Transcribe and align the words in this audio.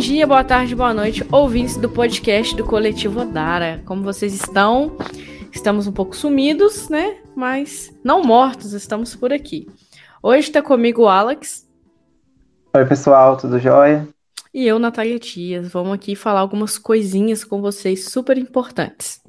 Bom 0.00 0.06
dia, 0.06 0.26
boa 0.26 0.42
tarde, 0.42 0.74
boa 0.74 0.94
noite, 0.94 1.22
ouvintes 1.30 1.76
do 1.76 1.86
podcast 1.86 2.56
do 2.56 2.64
Coletivo 2.64 3.20
Odara. 3.20 3.82
Como 3.84 4.02
vocês 4.02 4.32
estão? 4.32 4.96
Estamos 5.52 5.86
um 5.86 5.92
pouco 5.92 6.16
sumidos, 6.16 6.88
né? 6.88 7.18
Mas 7.36 7.94
não 8.02 8.22
mortos, 8.22 8.72
estamos 8.72 9.14
por 9.14 9.30
aqui. 9.30 9.68
Hoje 10.22 10.48
está 10.48 10.62
comigo 10.62 11.02
o 11.02 11.08
Alex. 11.08 11.68
Oi, 12.74 12.86
pessoal, 12.86 13.36
tudo 13.36 13.58
jóia? 13.58 14.08
E 14.54 14.66
eu, 14.66 14.78
Natália 14.78 15.18
Dias. 15.18 15.70
Vamos 15.70 15.92
aqui 15.92 16.16
falar 16.16 16.40
algumas 16.40 16.78
coisinhas 16.78 17.44
com 17.44 17.60
vocês 17.60 18.08
super 18.08 18.38
importantes. 18.38 19.19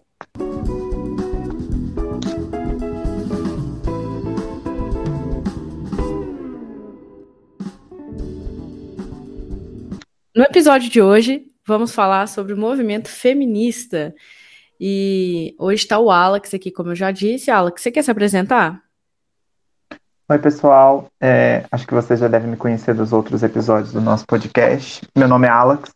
No 10.34 10.44
episódio 10.44 10.90
de 10.90 11.02
hoje, 11.02 11.46
vamos 11.68 11.94
falar 11.94 12.26
sobre 12.26 12.54
o 12.54 12.58
movimento 12.58 13.10
feminista. 13.10 14.16
E 14.80 15.54
hoje 15.60 15.84
está 15.84 16.00
o 16.00 16.10
Alex 16.10 16.54
aqui, 16.54 16.72
como 16.72 16.92
eu 16.92 16.96
já 16.96 17.12
disse. 17.12 17.52
Alex, 17.52 17.82
você 17.82 17.92
quer 17.92 18.02
se 18.02 18.12
apresentar? 18.12 18.82
Oi, 20.30 20.40
pessoal. 20.40 21.10
É, 21.20 21.66
acho 21.70 21.86
que 21.86 21.94
vocês 21.94 22.22
já 22.22 22.30
devem 22.30 22.50
me 22.50 22.56
conhecer 22.56 22.96
dos 22.96 23.12
outros 23.12 23.44
episódios 23.44 23.92
do 23.92 24.00
nosso 24.00 24.26
podcast. 24.26 25.06
Meu 25.14 25.28
nome 25.28 25.48
é 25.48 25.50
Alex. 25.50 25.94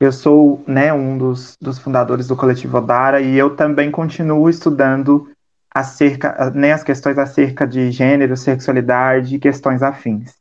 Eu 0.00 0.10
sou 0.10 0.60
né, 0.66 0.92
um 0.92 1.16
dos, 1.16 1.56
dos 1.60 1.78
fundadores 1.78 2.26
do 2.26 2.34
Coletivo 2.34 2.78
Odara 2.78 3.20
e 3.20 3.38
eu 3.38 3.54
também 3.54 3.92
continuo 3.92 4.50
estudando 4.50 5.30
acerca, 5.72 6.50
né, 6.50 6.72
as 6.72 6.82
questões 6.82 7.16
acerca 7.16 7.64
de 7.64 7.92
gênero, 7.92 8.36
sexualidade 8.36 9.36
e 9.36 9.38
questões 9.38 9.84
afins. 9.84 10.34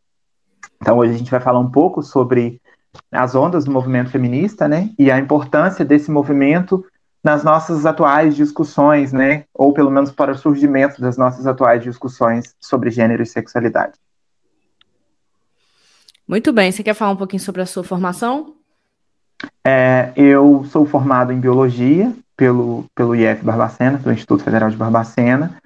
Então, 0.81 0.97
hoje 0.97 1.13
a 1.13 1.17
gente 1.19 1.29
vai 1.29 1.39
falar 1.39 1.59
um 1.59 1.69
pouco 1.69 2.01
sobre 2.01 2.59
as 3.11 3.35
ondas 3.35 3.65
do 3.65 3.71
movimento 3.71 4.09
feminista, 4.09 4.67
né? 4.67 4.89
E 4.97 5.11
a 5.11 5.19
importância 5.19 5.83
desse 5.83 6.11
movimento 6.11 6.85
nas 7.23 7.43
nossas 7.43 7.85
atuais 7.85 8.35
discussões, 8.35 9.11
né? 9.11 9.43
Ou 9.53 9.73
pelo 9.73 9.91
menos 9.91 10.11
para 10.11 10.31
o 10.31 10.37
surgimento 10.37 11.01
das 11.01 11.17
nossas 11.17 11.45
atuais 11.47 11.83
discussões 11.83 12.55
sobre 12.59 12.89
gênero 12.89 13.23
e 13.23 13.25
sexualidade. 13.25 13.93
Muito 16.27 16.51
bem. 16.51 16.71
Você 16.71 16.83
quer 16.83 16.93
falar 16.93 17.11
um 17.11 17.17
pouquinho 17.17 17.41
sobre 17.41 17.61
a 17.61 17.65
sua 17.65 17.83
formação? 17.83 18.53
É, 19.65 20.11
eu 20.15 20.65
sou 20.71 20.85
formado 20.85 21.31
em 21.31 21.39
biologia 21.39 22.13
pelo, 22.35 22.85
pelo 22.93 23.15
IF 23.15 23.43
Barbacena, 23.43 23.97
pelo 23.97 24.13
Instituto 24.13 24.43
Federal 24.43 24.69
de 24.69 24.75
Barbacena, 24.75 25.57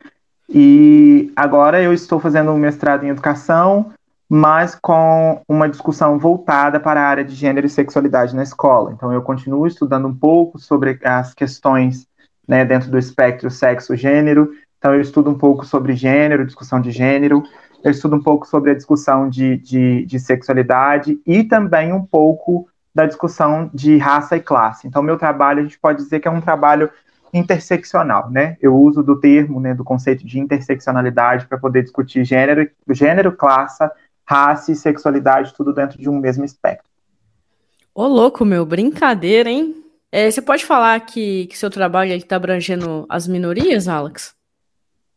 e 0.50 1.32
agora 1.36 1.82
eu 1.82 1.94
estou 1.94 2.20
fazendo 2.20 2.52
um 2.52 2.58
mestrado 2.58 3.06
em 3.06 3.10
educação 3.10 3.94
mas 4.34 4.76
com 4.76 5.42
uma 5.46 5.68
discussão 5.68 6.18
voltada 6.18 6.80
para 6.80 7.02
a 7.02 7.06
área 7.06 7.26
de 7.26 7.36
gênero 7.36 7.68
e 7.68 7.70
sexualidade 7.70 8.34
na 8.34 8.44
escola. 8.44 8.94
Então, 8.94 9.12
eu 9.12 9.22
continuo 9.22 9.68
estudando 9.68 10.08
um 10.08 10.16
pouco 10.16 10.58
sobre 10.58 10.98
as 11.04 11.34
questões 11.34 12.08
né, 12.48 12.64
dentro 12.64 12.90
do 12.90 12.98
espectro 12.98 13.52
sexo-gênero. 13.52 14.54
Então, 14.78 14.94
eu 14.96 15.02
estudo 15.02 15.30
um 15.30 15.38
pouco 15.38 15.66
sobre 15.66 15.96
gênero, 15.96 16.46
discussão 16.46 16.80
de 16.80 16.92
gênero, 16.92 17.44
eu 17.84 17.92
estudo 17.92 18.16
um 18.16 18.24
pouco 18.24 18.48
sobre 18.48 18.72
a 18.72 18.74
discussão 18.74 19.28
de, 19.28 19.58
de, 19.58 20.06
de 20.06 20.18
sexualidade 20.18 21.20
e 21.28 21.44
também 21.44 21.92
um 21.92 22.06
pouco 22.06 22.70
da 22.96 23.06
discussão 23.06 23.70
de 23.74 23.98
raça 23.98 24.38
e 24.38 24.40
classe. 24.40 24.88
Então, 24.88 25.04
meu 25.04 25.18
trabalho, 25.18 25.60
a 25.60 25.64
gente 25.64 25.78
pode 25.78 26.02
dizer 26.02 26.22
que 26.22 26.28
é 26.30 26.32
um 26.32 26.40
trabalho 26.40 26.90
interseccional, 27.34 28.30
né? 28.30 28.56
Eu 28.62 28.78
uso 28.78 29.04
do 29.04 29.20
termo, 29.20 29.60
né, 29.60 29.74
do 29.74 29.84
conceito 29.84 30.26
de 30.26 30.40
interseccionalidade 30.40 31.48
para 31.48 31.58
poder 31.58 31.84
discutir 31.84 32.24
gênero, 32.24 32.70
gênero, 32.90 33.32
classe, 33.34 33.84
raça 34.26 34.72
e 34.72 34.76
sexualidade, 34.76 35.54
tudo 35.56 35.74
dentro 35.74 35.98
de 35.98 36.10
um 36.10 36.18
mesmo 36.18 36.46
espectro. 36.46 36.90
Ô, 37.94 38.08
louco, 38.08 38.46
meu, 38.46 38.66
brincadeira, 38.66 39.50
hein? 39.50 39.76
É, 40.12 40.30
você 40.30 40.42
pode 40.42 40.66
falar 40.66 41.00
que, 41.02 41.48
que 41.48 41.58
seu 41.58 41.70
trabalho 41.70 42.14
está 42.14 42.36
abrangendo 42.36 43.06
as 43.10 43.28
minorias, 43.28 43.88
Alex? 43.88 44.34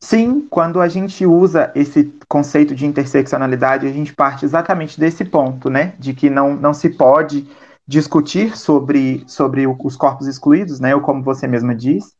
Sim, 0.00 0.46
quando 0.50 0.80
a 0.80 0.88
gente 0.88 1.24
usa 1.24 1.72
esse 1.74 2.12
conceito 2.28 2.74
de 2.74 2.84
interseccionalidade, 2.84 3.86
a 3.86 3.92
gente 3.92 4.12
parte 4.12 4.44
exatamente 4.44 5.00
desse 5.00 5.24
ponto, 5.24 5.70
né? 5.70 5.94
De 5.98 6.12
que 6.12 6.28
não, 6.28 6.54
não 6.54 6.74
se 6.74 6.90
pode 6.90 7.48
discutir 7.86 8.56
sobre, 8.56 9.24
sobre 9.26 9.66
os 9.66 9.96
corpos 9.96 10.26
excluídos, 10.26 10.78
né? 10.78 10.94
Ou 10.94 11.00
como 11.00 11.22
você 11.22 11.46
mesma 11.46 11.74
diz, 11.74 12.14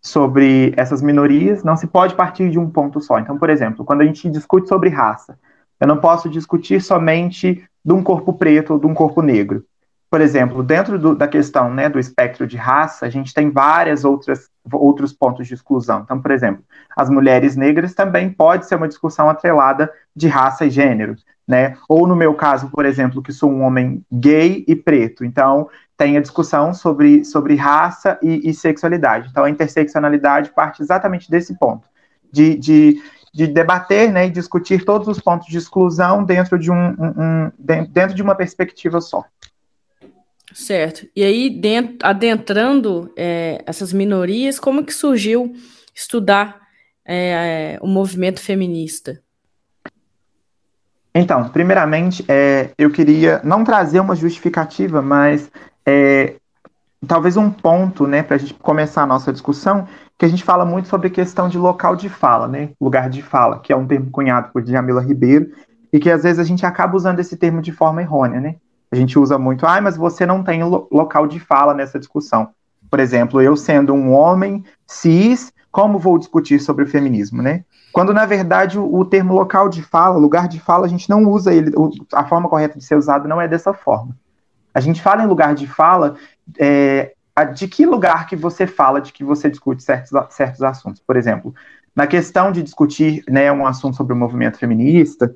sobre 0.00 0.72
essas 0.76 1.02
minorias, 1.02 1.64
não 1.64 1.76
se 1.76 1.86
pode 1.86 2.14
partir 2.14 2.50
de 2.50 2.58
um 2.58 2.70
ponto 2.70 3.00
só. 3.00 3.18
Então, 3.18 3.38
por 3.38 3.50
exemplo, 3.50 3.84
quando 3.84 4.02
a 4.02 4.04
gente 4.04 4.30
discute 4.30 4.68
sobre 4.68 4.90
raça, 4.90 5.38
eu 5.84 5.86
não 5.86 5.98
posso 5.98 6.30
discutir 6.30 6.80
somente 6.80 7.62
de 7.84 7.92
um 7.92 8.02
corpo 8.02 8.32
preto 8.32 8.72
ou 8.72 8.78
de 8.78 8.86
um 8.86 8.94
corpo 8.94 9.20
negro. 9.20 9.64
Por 10.10 10.20
exemplo, 10.20 10.62
dentro 10.62 10.98
do, 10.98 11.14
da 11.14 11.28
questão 11.28 11.74
né, 11.74 11.90
do 11.90 11.98
espectro 11.98 12.46
de 12.46 12.56
raça, 12.56 13.04
a 13.04 13.10
gente 13.10 13.34
tem 13.34 13.50
várias 13.50 14.02
outras 14.02 14.48
outros 14.72 15.12
pontos 15.12 15.46
de 15.46 15.52
exclusão. 15.52 16.00
Então, 16.02 16.22
por 16.22 16.30
exemplo, 16.30 16.64
as 16.96 17.10
mulheres 17.10 17.54
negras 17.54 17.92
também 17.92 18.30
pode 18.30 18.66
ser 18.66 18.76
uma 18.76 18.88
discussão 18.88 19.28
atrelada 19.28 19.92
de 20.16 20.26
raça 20.26 20.64
e 20.64 20.70
gênero, 20.70 21.16
né? 21.46 21.76
Ou 21.86 22.06
no 22.06 22.16
meu 22.16 22.32
caso, 22.32 22.70
por 22.70 22.86
exemplo, 22.86 23.22
que 23.22 23.30
sou 23.30 23.52
um 23.52 23.62
homem 23.62 24.02
gay 24.10 24.64
e 24.66 24.74
preto, 24.74 25.22
então 25.22 25.68
tem 25.98 26.16
a 26.16 26.20
discussão 26.22 26.72
sobre, 26.72 27.26
sobre 27.26 27.56
raça 27.56 28.18
e, 28.22 28.48
e 28.48 28.54
sexualidade. 28.54 29.28
Então, 29.30 29.44
a 29.44 29.50
interseccionalidade 29.50 30.50
parte 30.50 30.80
exatamente 30.80 31.30
desse 31.30 31.58
ponto, 31.58 31.86
de, 32.32 32.56
de 32.56 33.02
de 33.34 33.48
debater 33.48 34.12
né, 34.12 34.28
e 34.28 34.30
discutir 34.30 34.84
todos 34.84 35.08
os 35.08 35.18
pontos 35.18 35.48
de 35.48 35.58
exclusão 35.58 36.22
dentro 36.22 36.56
de, 36.56 36.70
um, 36.70 36.90
um, 36.90 37.12
um 37.18 37.52
dentro 37.58 38.14
de 38.14 38.22
uma 38.22 38.36
perspectiva 38.36 39.00
só. 39.00 39.24
Certo. 40.52 41.04
E 41.16 41.24
aí, 41.24 41.50
dentro, 41.50 41.96
adentrando 42.06 43.12
é, 43.16 43.60
essas 43.66 43.92
minorias, 43.92 44.60
como 44.60 44.84
que 44.84 44.94
surgiu 44.94 45.52
estudar 45.92 46.60
é, 47.04 47.76
o 47.82 47.88
movimento 47.88 48.40
feminista? 48.40 49.20
Então, 51.12 51.48
primeiramente, 51.48 52.24
é, 52.28 52.70
eu 52.78 52.88
queria 52.88 53.40
não 53.42 53.64
trazer 53.64 53.98
uma 53.98 54.14
justificativa, 54.14 55.02
mas 55.02 55.50
é, 55.84 56.36
talvez 57.04 57.36
um 57.36 57.50
ponto, 57.50 58.06
né, 58.06 58.22
para 58.22 58.36
a 58.36 58.38
gente 58.38 58.54
começar 58.54 59.02
a 59.02 59.06
nossa 59.06 59.32
discussão, 59.32 59.86
que 60.16 60.24
a 60.24 60.28
gente 60.28 60.44
fala 60.44 60.64
muito 60.64 60.88
sobre 60.88 61.10
questão 61.10 61.48
de 61.48 61.58
local 61.58 61.96
de 61.96 62.08
fala, 62.08 62.46
né, 62.46 62.70
lugar 62.80 63.08
de 63.08 63.22
fala, 63.22 63.58
que 63.58 63.72
é 63.72 63.76
um 63.76 63.86
termo 63.86 64.10
cunhado 64.10 64.50
por 64.52 64.62
Djamila 64.62 65.02
Ribeiro, 65.02 65.50
e 65.92 65.98
que 66.00 66.10
às 66.10 66.22
vezes 66.22 66.38
a 66.38 66.44
gente 66.44 66.66
acaba 66.66 66.96
usando 66.96 67.20
esse 67.20 67.36
termo 67.36 67.62
de 67.62 67.70
forma 67.70 68.02
errônea, 68.02 68.40
né? 68.40 68.56
A 68.90 68.96
gente 68.96 69.18
usa 69.18 69.38
muito, 69.38 69.64
ah, 69.64 69.80
mas 69.80 69.96
você 69.96 70.26
não 70.26 70.42
tem 70.42 70.62
lo 70.62 70.88
local 70.90 71.26
de 71.26 71.38
fala 71.38 71.72
nessa 71.72 71.98
discussão. 71.98 72.50
Por 72.90 72.98
exemplo, 73.00 73.40
eu 73.40 73.56
sendo 73.56 73.94
um 73.94 74.12
homem 74.12 74.64
cis, 74.86 75.52
como 75.70 75.98
vou 75.98 76.18
discutir 76.18 76.60
sobre 76.60 76.84
o 76.84 76.86
feminismo, 76.86 77.42
né? 77.42 77.64
Quando, 77.92 78.12
na 78.12 78.26
verdade, 78.26 78.76
o, 78.76 78.92
o 78.92 79.04
termo 79.04 79.32
local 79.32 79.68
de 79.68 79.82
fala, 79.82 80.18
lugar 80.18 80.48
de 80.48 80.58
fala, 80.58 80.84
a 80.84 80.88
gente 80.88 81.08
não 81.08 81.24
usa 81.24 81.54
ele, 81.54 81.72
a 82.12 82.24
forma 82.24 82.48
correta 82.48 82.76
de 82.76 82.84
ser 82.84 82.96
usado 82.96 83.28
não 83.28 83.40
é 83.40 83.46
dessa 83.46 83.72
forma. 83.72 84.16
A 84.74 84.80
gente 84.80 85.00
fala 85.00 85.22
em 85.22 85.28
lugar 85.28 85.54
de 85.54 85.68
fala 85.68 86.16
é, 86.58 87.14
de 87.54 87.66
que 87.68 87.84
lugar 87.84 88.26
que 88.26 88.36
você 88.36 88.66
fala, 88.66 89.00
de 89.00 89.12
que 89.12 89.24
você 89.24 89.50
discute 89.50 89.82
certos, 89.82 90.10
certos 90.30 90.62
assuntos. 90.62 91.02
Por 91.04 91.16
exemplo, 91.16 91.54
na 91.94 92.06
questão 92.06 92.52
de 92.52 92.62
discutir 92.62 93.24
né, 93.28 93.50
um 93.50 93.66
assunto 93.66 93.96
sobre 93.96 94.12
o 94.12 94.16
movimento 94.16 94.58
feminista, 94.58 95.34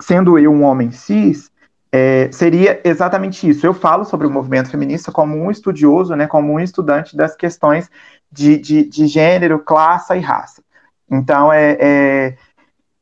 sendo 0.00 0.38
eu 0.38 0.52
um 0.52 0.62
homem 0.62 0.90
cis, 0.90 1.50
é, 1.90 2.30
seria 2.32 2.80
exatamente 2.84 3.48
isso. 3.48 3.66
Eu 3.66 3.72
falo 3.72 4.04
sobre 4.04 4.26
o 4.26 4.30
movimento 4.30 4.70
feminista 4.70 5.10
como 5.10 5.36
um 5.36 5.50
estudioso, 5.50 6.14
né, 6.14 6.26
como 6.26 6.52
um 6.52 6.60
estudante 6.60 7.16
das 7.16 7.34
questões 7.34 7.90
de, 8.30 8.58
de, 8.58 8.84
de 8.84 9.06
gênero, 9.06 9.58
classe 9.58 10.14
e 10.14 10.20
raça. 10.20 10.62
Então, 11.10 11.52
é, 11.52 11.76
é, 11.80 12.36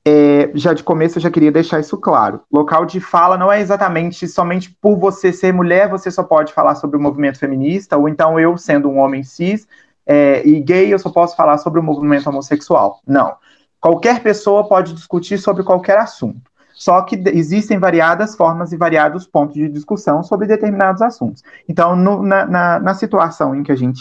é, 0.06 0.50
já 0.54 0.74
de 0.74 0.82
começo 0.82 1.18
eu 1.18 1.22
já 1.22 1.30
queria 1.30 1.50
deixar 1.50 1.80
isso 1.80 1.96
claro. 1.96 2.42
Local 2.52 2.84
de 2.84 3.00
fala 3.00 3.38
não 3.38 3.50
é 3.50 3.60
exatamente 3.60 4.28
somente 4.28 4.70
por 4.80 4.98
você 4.98 5.32
ser 5.32 5.52
mulher, 5.52 5.88
você 5.88 6.10
só 6.10 6.22
pode 6.22 6.52
falar 6.52 6.74
sobre 6.74 6.96
o 6.96 7.00
movimento 7.00 7.38
feminista, 7.38 7.96
ou 7.96 8.08
então 8.08 8.38
eu, 8.38 8.56
sendo 8.58 8.88
um 8.88 8.98
homem 8.98 9.22
cis 9.22 9.66
é, 10.06 10.46
e 10.46 10.60
gay, 10.60 10.92
eu 10.92 10.98
só 10.98 11.10
posso 11.10 11.34
falar 11.34 11.56
sobre 11.58 11.80
o 11.80 11.82
movimento 11.82 12.28
homossexual. 12.28 13.00
Não. 13.06 13.34
Qualquer 13.80 14.22
pessoa 14.22 14.68
pode 14.68 14.92
discutir 14.92 15.38
sobre 15.38 15.62
qualquer 15.62 15.96
assunto. 15.98 16.50
Só 16.74 17.00
que 17.02 17.22
existem 17.28 17.78
variadas 17.78 18.36
formas 18.36 18.72
e 18.72 18.76
variados 18.76 19.26
pontos 19.26 19.54
de 19.54 19.68
discussão 19.68 20.22
sobre 20.22 20.46
determinados 20.46 21.00
assuntos. 21.00 21.42
Então, 21.68 21.94
no, 21.94 22.22
na, 22.22 22.44
na, 22.44 22.78
na 22.80 22.94
situação 22.94 23.54
em 23.54 23.62
que 23.62 23.70
a 23.70 23.76
gente 23.76 24.00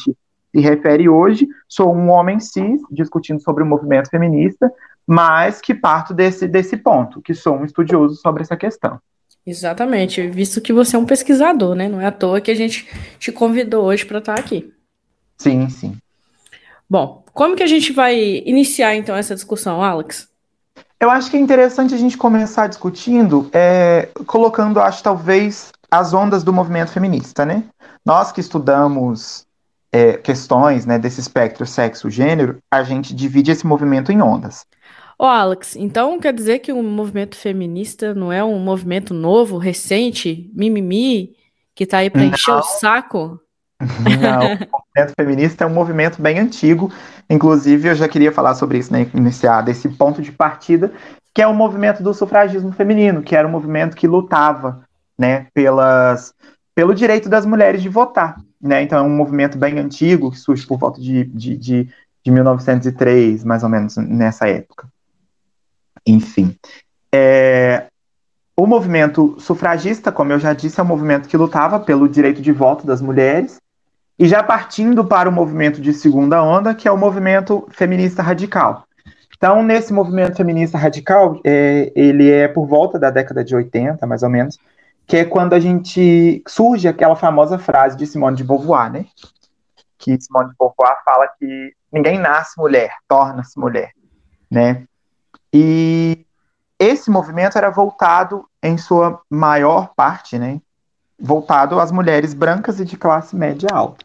se 0.54 0.60
refere 0.60 1.08
hoje, 1.08 1.48
sou 1.68 1.96
um 1.96 2.10
homem 2.10 2.40
cis 2.40 2.82
discutindo 2.92 3.42
sobre 3.42 3.64
o 3.64 3.66
movimento 3.66 4.10
feminista, 4.10 4.72
mas 5.08 5.60
que 5.60 5.74
parto 5.74 6.14
desse, 6.14 6.48
desse 6.48 6.78
ponto, 6.78 7.22
que 7.22 7.34
sou 7.34 7.58
um 7.58 7.66
estudioso 7.66 8.16
sobre 8.16 8.44
essa 8.44 8.56
questão. 8.56 9.00
Exatamente, 9.46 10.26
visto 10.30 10.62
que 10.62 10.72
você 10.72 10.96
é 10.96 11.00
um 11.00 11.06
pesquisador, 11.06 11.76
né? 11.76 11.90
Não 11.90 12.00
é 12.00 12.06
à 12.06 12.12
toa 12.12 12.40
que 12.40 12.50
a 12.50 12.56
gente 12.56 12.88
te 13.20 13.32
convidou 13.32 13.86
hoje 13.86 14.06
para 14.06 14.20
estar 14.20 14.40
aqui. 14.40 14.74
Sim, 15.38 15.70
sim. 15.70 15.98
Bom, 16.90 17.24
como 17.34 17.56
que 17.56 17.64
a 17.64 17.68
gente 17.68 17.92
vai 17.92 18.16
iniciar 18.46 18.96
então 18.96 19.16
essa 19.16 19.36
discussão, 19.36 19.84
Alex? 19.84 20.30
Eu 21.00 21.10
acho 21.10 21.30
que 21.30 21.36
é 21.36 21.40
interessante 21.40 21.94
a 21.94 21.98
gente 21.98 22.18
começar 22.18 22.68
discutindo, 22.68 23.50
é, 23.52 24.08
colocando, 24.26 24.80
acho 24.80 25.04
talvez, 25.04 25.74
as 25.92 26.14
ondas 26.14 26.44
do 26.44 26.54
movimento 26.54 26.92
feminista, 26.92 27.46
né? 27.46 27.66
Nós 28.06 28.32
que 28.32 28.40
estudamos 28.40 29.46
é, 29.92 30.14
questões 30.14 30.86
né, 30.86 30.98
desse 30.98 31.20
espectro 31.20 31.66
sexo-gênero, 31.66 32.58
a 32.72 32.84
gente 32.84 33.14
divide 33.14 33.52
esse 33.52 33.68
movimento 33.68 34.12
em 34.12 34.22
ondas. 34.22 34.66
Ô, 35.24 35.25
Alex, 35.25 35.78
então 35.78 36.20
quer 36.20 36.34
dizer 36.34 36.60
que 36.60 36.74
o 36.74 36.84
movimento 36.84 37.38
feminista 37.38 38.14
não 38.14 38.30
é 38.30 38.44
um 38.44 38.60
movimento 38.60 39.14
novo, 39.14 39.58
recente, 39.58 40.52
mimimi, 40.54 41.34
que 41.74 41.86
tá 41.86 42.00
aí 42.00 42.10
para 42.10 42.25
encher 42.25 42.52
o 42.52 42.62
saco? 42.62 43.40
Não, 43.80 44.54
o 44.54 44.70
movimento 44.70 45.14
feminista 45.16 45.64
é 45.64 45.68
um 45.68 45.74
movimento 45.74 46.22
bem 46.22 46.40
antigo. 46.40 46.92
Inclusive, 47.30 47.88
eu 47.88 47.96
já 47.96 48.06
queria 48.10 48.34
falar 48.34 48.54
sobre 48.56 48.80
isso, 48.80 48.92
né, 48.92 49.10
iniciar 49.14 49.62
desse 49.62 49.88
ponto 49.88 50.22
de 50.22 50.30
partida, 50.30 50.92
que 51.34 51.42
é 51.42 51.48
o 51.48 51.54
movimento 51.54 52.04
do 52.04 52.14
sufragismo 52.14 52.74
feminino, 52.74 53.24
que 53.24 53.34
era 53.34 53.48
um 53.48 53.52
movimento 53.52 53.96
que 53.96 54.06
lutava, 54.06 54.84
né, 55.18 55.48
pelas, 55.54 56.34
pelo 56.76 56.94
direito 56.94 57.30
das 57.30 57.46
mulheres 57.46 57.81
de 57.81 57.88
votar, 57.88 58.36
né? 58.62 58.81
Então 58.81 59.00
é 59.00 59.02
um 59.02 59.16
movimento 59.16 59.58
bem 59.58 59.80
antigo 59.80 60.31
que 60.31 60.38
surge 60.38 60.68
por 60.68 60.78
volta 60.78 61.00
de, 61.00 61.24
de, 61.24 61.58
de, 61.58 61.90
de 62.26 62.30
1903, 62.30 63.46
mais 63.46 63.64
ou 63.64 63.69
menos 63.69 63.96
nessa 63.96 64.50
época. 64.50 64.92
Enfim, 66.06 66.56
é, 67.13 67.88
o 68.56 68.68
movimento 68.68 69.36
sufragista, 69.40 70.12
como 70.12 70.31
eu 70.31 70.40
já 70.40 70.54
disse, 70.54 70.80
é 70.80 70.84
um 70.84 70.88
movimento 70.88 71.28
que 71.28 71.38
lutava 71.38 71.80
pelo 71.80 72.07
direito 72.07 72.42
de 72.42 72.51
voto 72.51 72.86
das 72.86 73.01
mulheres, 73.01 73.60
e 74.18 74.28
já 74.28 74.44
partindo 74.44 75.04
para 75.04 75.28
o 75.28 75.31
movimento 75.31 75.81
de 75.81 75.94
segunda 75.94 76.44
onda, 76.44 76.75
que 76.75 76.88
é 76.88 76.92
o 76.92 76.98
movimento 76.98 77.68
feminista 77.72 78.22
radical. 78.22 78.86
Então, 79.36 79.63
nesse 79.63 79.92
movimento 79.92 80.38
feminista 80.38 80.78
radical, 80.78 81.40
é, 81.44 81.92
ele 81.95 82.31
é 82.31 82.48
por 82.48 82.66
volta 82.68 83.00
da 83.00 83.10
década 83.10 83.44
de 83.44 83.56
80, 83.56 84.06
mais 84.06 84.24
ou 84.24 84.30
menos, 84.30 84.57
que 85.06 85.18
é 85.18 85.25
quando 85.25 85.54
a 85.54 85.60
gente 85.60 86.42
surge 86.48 86.88
aquela 86.88 87.16
famosa 87.16 87.57
frase 87.57 87.98
de 87.98 88.06
Simone 88.06 88.38
de 88.38 88.44
Beauvoir, 88.44 88.92
né? 88.92 89.06
Que 89.98 90.19
Simone 90.22 90.50
de 90.50 90.56
Beauvoir 90.57 90.95
fala 91.04 91.28
que 91.40 91.74
ninguém 91.92 92.18
nasce 92.18 92.54
mulher, 92.57 92.92
torna-se 93.07 93.60
mulher, 93.60 93.92
né? 94.50 94.84
E 95.54 96.26
esse 96.80 97.12
movimento 97.12 97.58
era 97.58 97.70
voltado, 97.70 98.46
em 98.62 98.78
sua 98.78 99.22
maior 99.30 99.94
parte, 99.96 100.40
né, 100.40 100.60
voltado 101.20 101.80
às 101.80 101.92
mulheres 101.92 102.34
brancas 102.34 102.80
e 102.80 102.86
de 102.86 102.98
classe 102.98 103.36
média 103.36 103.70
alta. 103.72 104.04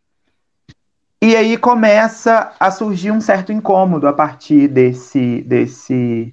E 1.21 1.35
aí 1.35 1.57
começa 1.57 2.53
a 2.61 2.71
surgir 2.71 3.11
um 3.11 3.21
certo 3.21 3.53
incômodo 3.53 4.07
a 4.07 4.13
partir 4.13 4.69
desse, 4.69 5.43
desse, 5.43 6.33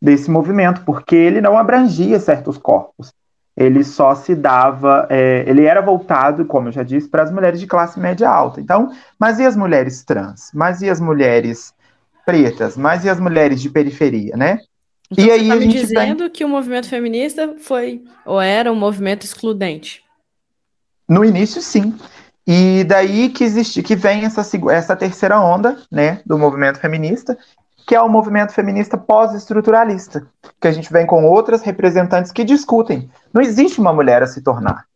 desse 0.00 0.30
movimento, 0.30 0.82
porque 0.86 1.14
ele 1.14 1.40
não 1.40 1.58
abrangia 1.58 2.18
certos 2.18 2.56
corpos. 2.56 3.12
Ele 3.54 3.84
só 3.84 4.14
se 4.14 4.34
dava, 4.34 5.06
é, 5.10 5.44
ele 5.46 5.66
era 5.66 5.82
voltado, 5.82 6.46
como 6.46 6.68
eu 6.68 6.72
já 6.72 6.82
disse, 6.82 7.08
para 7.08 7.22
as 7.22 7.30
mulheres 7.30 7.60
de 7.60 7.66
classe 7.66 8.00
média 8.00 8.26
alta. 8.26 8.58
Então, 8.58 8.90
mas 9.18 9.38
e 9.38 9.44
as 9.44 9.54
mulheres 9.54 10.02
trans? 10.02 10.50
Mas 10.54 10.80
e 10.80 10.88
as 10.88 10.98
mulheres 10.98 11.74
pretas? 12.24 12.76
Mas 12.76 13.04
e 13.04 13.08
as 13.08 13.20
mulheres 13.20 13.60
de 13.60 13.70
periferia, 13.70 14.36
né? 14.36 14.58
Então, 15.10 15.24
e 15.24 15.30
aí 15.30 15.48
tá 15.48 15.54
a 15.54 15.60
gente 15.60 15.78
dizendo 15.78 16.30
que 16.30 16.44
o 16.44 16.48
movimento 16.48 16.88
feminista 16.88 17.54
foi 17.58 18.02
ou 18.24 18.40
era 18.40 18.72
um 18.72 18.76
movimento 18.76 19.24
excludente? 19.24 20.02
No 21.08 21.24
início, 21.24 21.60
sim. 21.60 21.94
E 22.46 22.84
daí 22.84 23.28
que 23.28 23.44
existe, 23.44 23.82
que 23.82 23.94
vem 23.94 24.24
essa, 24.24 24.42
essa 24.70 24.96
terceira 24.96 25.40
onda, 25.40 25.78
né, 25.90 26.20
do 26.24 26.38
movimento 26.38 26.78
feminista, 26.78 27.36
que 27.86 27.94
é 27.94 28.00
o 28.00 28.08
movimento 28.08 28.52
feminista 28.52 28.96
pós-estruturalista, 28.96 30.26
que 30.60 30.68
a 30.68 30.72
gente 30.72 30.92
vem 30.92 31.06
com 31.06 31.24
outras 31.24 31.62
representantes 31.62 32.32
que 32.32 32.44
discutem. 32.44 33.10
Não 33.32 33.42
existe 33.42 33.80
uma 33.80 33.92
mulher 33.92 34.22
a 34.22 34.26
se 34.26 34.40
tornar. 34.40 34.86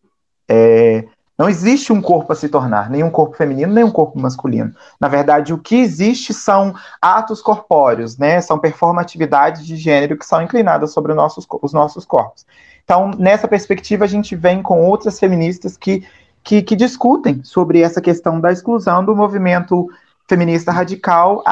É, 0.48 1.04
não 1.38 1.48
existe 1.48 1.92
um 1.92 2.00
corpo 2.00 2.32
a 2.32 2.36
se 2.36 2.48
tornar, 2.48 2.88
nem 2.88 3.02
um 3.02 3.10
corpo 3.10 3.36
feminino, 3.36 3.72
nem 3.72 3.84
um 3.84 3.90
corpo 3.90 4.18
masculino. 4.18 4.74
Na 4.98 5.06
verdade, 5.06 5.52
o 5.52 5.58
que 5.58 5.76
existe 5.76 6.32
são 6.32 6.74
atos 7.00 7.42
corpóreos, 7.42 8.16
né? 8.16 8.40
São 8.40 8.58
performatividades 8.58 9.66
de 9.66 9.76
gênero 9.76 10.16
que 10.16 10.24
são 10.24 10.40
inclinadas 10.40 10.92
sobre 10.92 11.12
os 11.12 11.16
nossos, 11.16 11.46
os 11.62 11.72
nossos 11.72 12.06
corpos. 12.06 12.46
Então, 12.84 13.10
nessa 13.18 13.46
perspectiva, 13.46 14.04
a 14.04 14.08
gente 14.08 14.34
vem 14.34 14.62
com 14.62 14.80
outras 14.80 15.18
feministas 15.18 15.76
que, 15.76 16.06
que, 16.42 16.62
que 16.62 16.74
discutem 16.74 17.42
sobre 17.44 17.80
essa 17.80 18.00
questão 18.00 18.40
da 18.40 18.50
exclusão 18.50 19.04
do 19.04 19.14
movimento 19.14 19.88
feminista 20.28 20.72
radical 20.72 21.42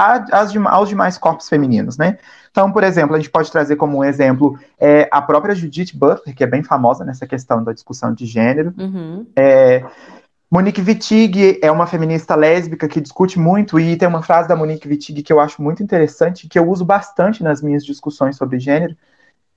aos 0.70 0.88
demais 0.88 1.18
corpos 1.18 1.48
femininos, 1.48 1.98
né? 1.98 2.18
Então, 2.54 2.70
por 2.70 2.84
exemplo, 2.84 3.16
a 3.16 3.18
gente 3.18 3.30
pode 3.30 3.50
trazer 3.50 3.74
como 3.74 3.98
um 3.98 4.04
exemplo 4.04 4.56
é, 4.78 5.08
a 5.10 5.20
própria 5.20 5.56
Judith 5.56 5.90
Butler, 5.92 6.36
que 6.36 6.44
é 6.44 6.46
bem 6.46 6.62
famosa 6.62 7.04
nessa 7.04 7.26
questão 7.26 7.64
da 7.64 7.72
discussão 7.72 8.14
de 8.14 8.26
gênero. 8.26 8.72
Uhum. 8.78 9.26
É, 9.34 9.84
Monique 10.48 10.80
Wittig 10.80 11.58
é 11.60 11.68
uma 11.68 11.84
feminista 11.84 12.36
lésbica 12.36 12.86
que 12.86 13.00
discute 13.00 13.40
muito, 13.40 13.80
e 13.80 13.96
tem 13.96 14.06
uma 14.06 14.22
frase 14.22 14.46
da 14.46 14.54
Monique 14.54 14.86
Wittig 14.86 15.24
que 15.24 15.32
eu 15.32 15.40
acho 15.40 15.60
muito 15.60 15.82
interessante, 15.82 16.46
que 16.46 16.56
eu 16.56 16.70
uso 16.70 16.84
bastante 16.84 17.42
nas 17.42 17.60
minhas 17.60 17.84
discussões 17.84 18.36
sobre 18.36 18.60
gênero, 18.60 18.96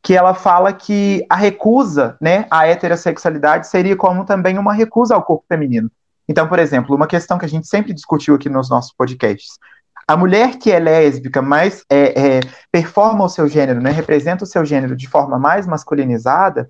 que 0.02 0.16
ela 0.16 0.34
fala 0.34 0.74
que 0.74 1.24
a 1.30 1.36
recusa 1.36 2.18
né, 2.20 2.48
à 2.50 2.68
heterossexualidade 2.68 3.68
seria 3.68 3.96
como 3.96 4.26
também 4.26 4.58
uma 4.58 4.74
recusa 4.74 5.14
ao 5.14 5.22
corpo 5.22 5.46
feminino. 5.48 5.92
Então, 6.28 6.48
por 6.48 6.58
exemplo, 6.58 6.96
uma 6.96 7.06
questão 7.06 7.38
que 7.38 7.46
a 7.46 7.50
gente 7.50 7.68
sempre 7.68 7.94
discutiu 7.94 8.34
aqui 8.34 8.50
nos 8.50 8.72
nossos 8.72 8.92
podcasts. 8.92 9.60
A 10.08 10.16
mulher 10.16 10.58
que 10.58 10.72
é 10.72 10.80
lésbica, 10.80 11.42
mas 11.42 11.84
é, 11.90 12.38
é, 12.38 12.40
performa 12.72 13.26
o 13.26 13.30
seu 13.30 13.48
gênero, 13.48 13.82
né, 13.82 13.92
representa 13.92 14.46
o 14.46 14.48
seu 14.48 14.64
gênero 14.64 14.96
de 14.96 15.08
forma 15.08 15.38
mais 15.38 15.68
masculinizada, 15.68 16.70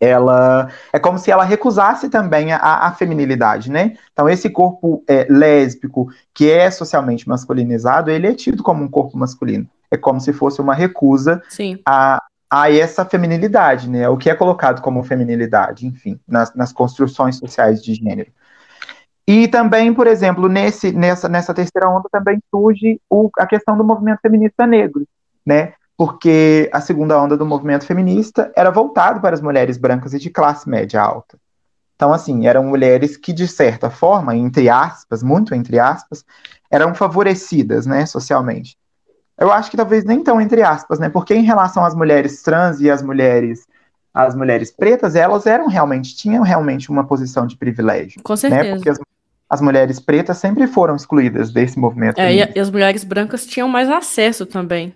ela 0.00 0.68
é 0.92 0.98
como 0.98 1.18
se 1.18 1.30
ela 1.30 1.44
recusasse 1.44 2.08
também 2.08 2.52
a, 2.52 2.86
a 2.86 2.92
feminilidade, 2.92 3.70
né? 3.70 3.96
Então, 4.12 4.28
esse 4.28 4.48
corpo 4.48 5.02
é, 5.08 5.26
lésbico, 5.28 6.08
que 6.32 6.50
é 6.50 6.70
socialmente 6.70 7.28
masculinizado, 7.28 8.10
ele 8.10 8.28
é 8.28 8.34
tido 8.34 8.62
como 8.62 8.84
um 8.84 8.88
corpo 8.88 9.18
masculino. 9.18 9.68
É 9.90 9.96
como 9.96 10.20
se 10.20 10.32
fosse 10.32 10.60
uma 10.60 10.74
recusa 10.74 11.42
a, 11.84 12.22
a 12.50 12.72
essa 12.72 13.04
feminilidade, 13.04 13.90
né? 13.90 14.08
O 14.08 14.16
que 14.16 14.30
é 14.30 14.34
colocado 14.34 14.80
como 14.82 15.02
feminilidade, 15.02 15.86
enfim, 15.86 16.20
nas, 16.28 16.54
nas 16.54 16.72
construções 16.72 17.36
sociais 17.36 17.82
de 17.82 17.94
gênero. 17.94 18.30
E 19.30 19.46
também, 19.46 19.92
por 19.92 20.06
exemplo, 20.06 20.48
nesse, 20.48 20.90
nessa, 20.90 21.28
nessa 21.28 21.52
terceira 21.52 21.86
onda 21.86 22.08
também 22.10 22.38
surge 22.50 22.98
o, 23.10 23.28
a 23.36 23.46
questão 23.46 23.76
do 23.76 23.84
movimento 23.84 24.20
feminista 24.22 24.66
negro, 24.66 25.06
né? 25.44 25.74
Porque 25.98 26.70
a 26.72 26.80
segunda 26.80 27.20
onda 27.20 27.36
do 27.36 27.44
movimento 27.44 27.84
feminista 27.84 28.50
era 28.56 28.70
voltado 28.70 29.20
para 29.20 29.34
as 29.34 29.42
mulheres 29.42 29.76
brancas 29.76 30.14
e 30.14 30.18
de 30.18 30.30
classe 30.30 30.66
média 30.66 31.02
alta. 31.02 31.36
Então, 31.94 32.10
assim, 32.10 32.46
eram 32.46 32.64
mulheres 32.64 33.18
que, 33.18 33.34
de 33.34 33.46
certa 33.46 33.90
forma, 33.90 34.34
entre 34.34 34.70
aspas, 34.70 35.22
muito 35.22 35.54
entre 35.54 35.78
aspas, 35.78 36.24
eram 36.70 36.94
favorecidas, 36.94 37.84
né, 37.84 38.06
socialmente. 38.06 38.78
Eu 39.36 39.52
acho 39.52 39.70
que 39.70 39.76
talvez 39.76 40.04
nem 40.04 40.24
tão 40.24 40.40
entre 40.40 40.62
aspas, 40.62 40.98
né? 40.98 41.10
Porque 41.10 41.34
em 41.34 41.44
relação 41.44 41.84
às 41.84 41.94
mulheres 41.94 42.40
trans 42.42 42.80
e 42.80 42.90
às 42.90 43.02
mulheres 43.02 43.66
as 44.14 44.34
mulheres 44.34 44.70
pretas, 44.70 45.14
elas 45.14 45.46
eram 45.46 45.68
realmente 45.68 46.16
tinham 46.16 46.42
realmente 46.42 46.90
uma 46.90 47.06
posição 47.06 47.46
de 47.46 47.56
privilégio, 47.56 48.22
Com 48.22 48.34
certeza. 48.34 48.64
Né? 48.64 48.74
Porque 48.74 48.88
as, 48.88 48.98
as 49.48 49.60
mulheres 49.60 49.98
pretas 49.98 50.38
sempre 50.38 50.66
foram 50.66 50.94
excluídas 50.94 51.50
desse 51.50 51.78
movimento. 51.78 52.18
É, 52.18 52.34
e, 52.34 52.58
as 52.58 52.70
mulheres 52.70 53.04
brancas 53.04 53.46
tinham 53.46 53.68
mais 53.68 53.88
acesso 53.88 54.44
também. 54.44 54.94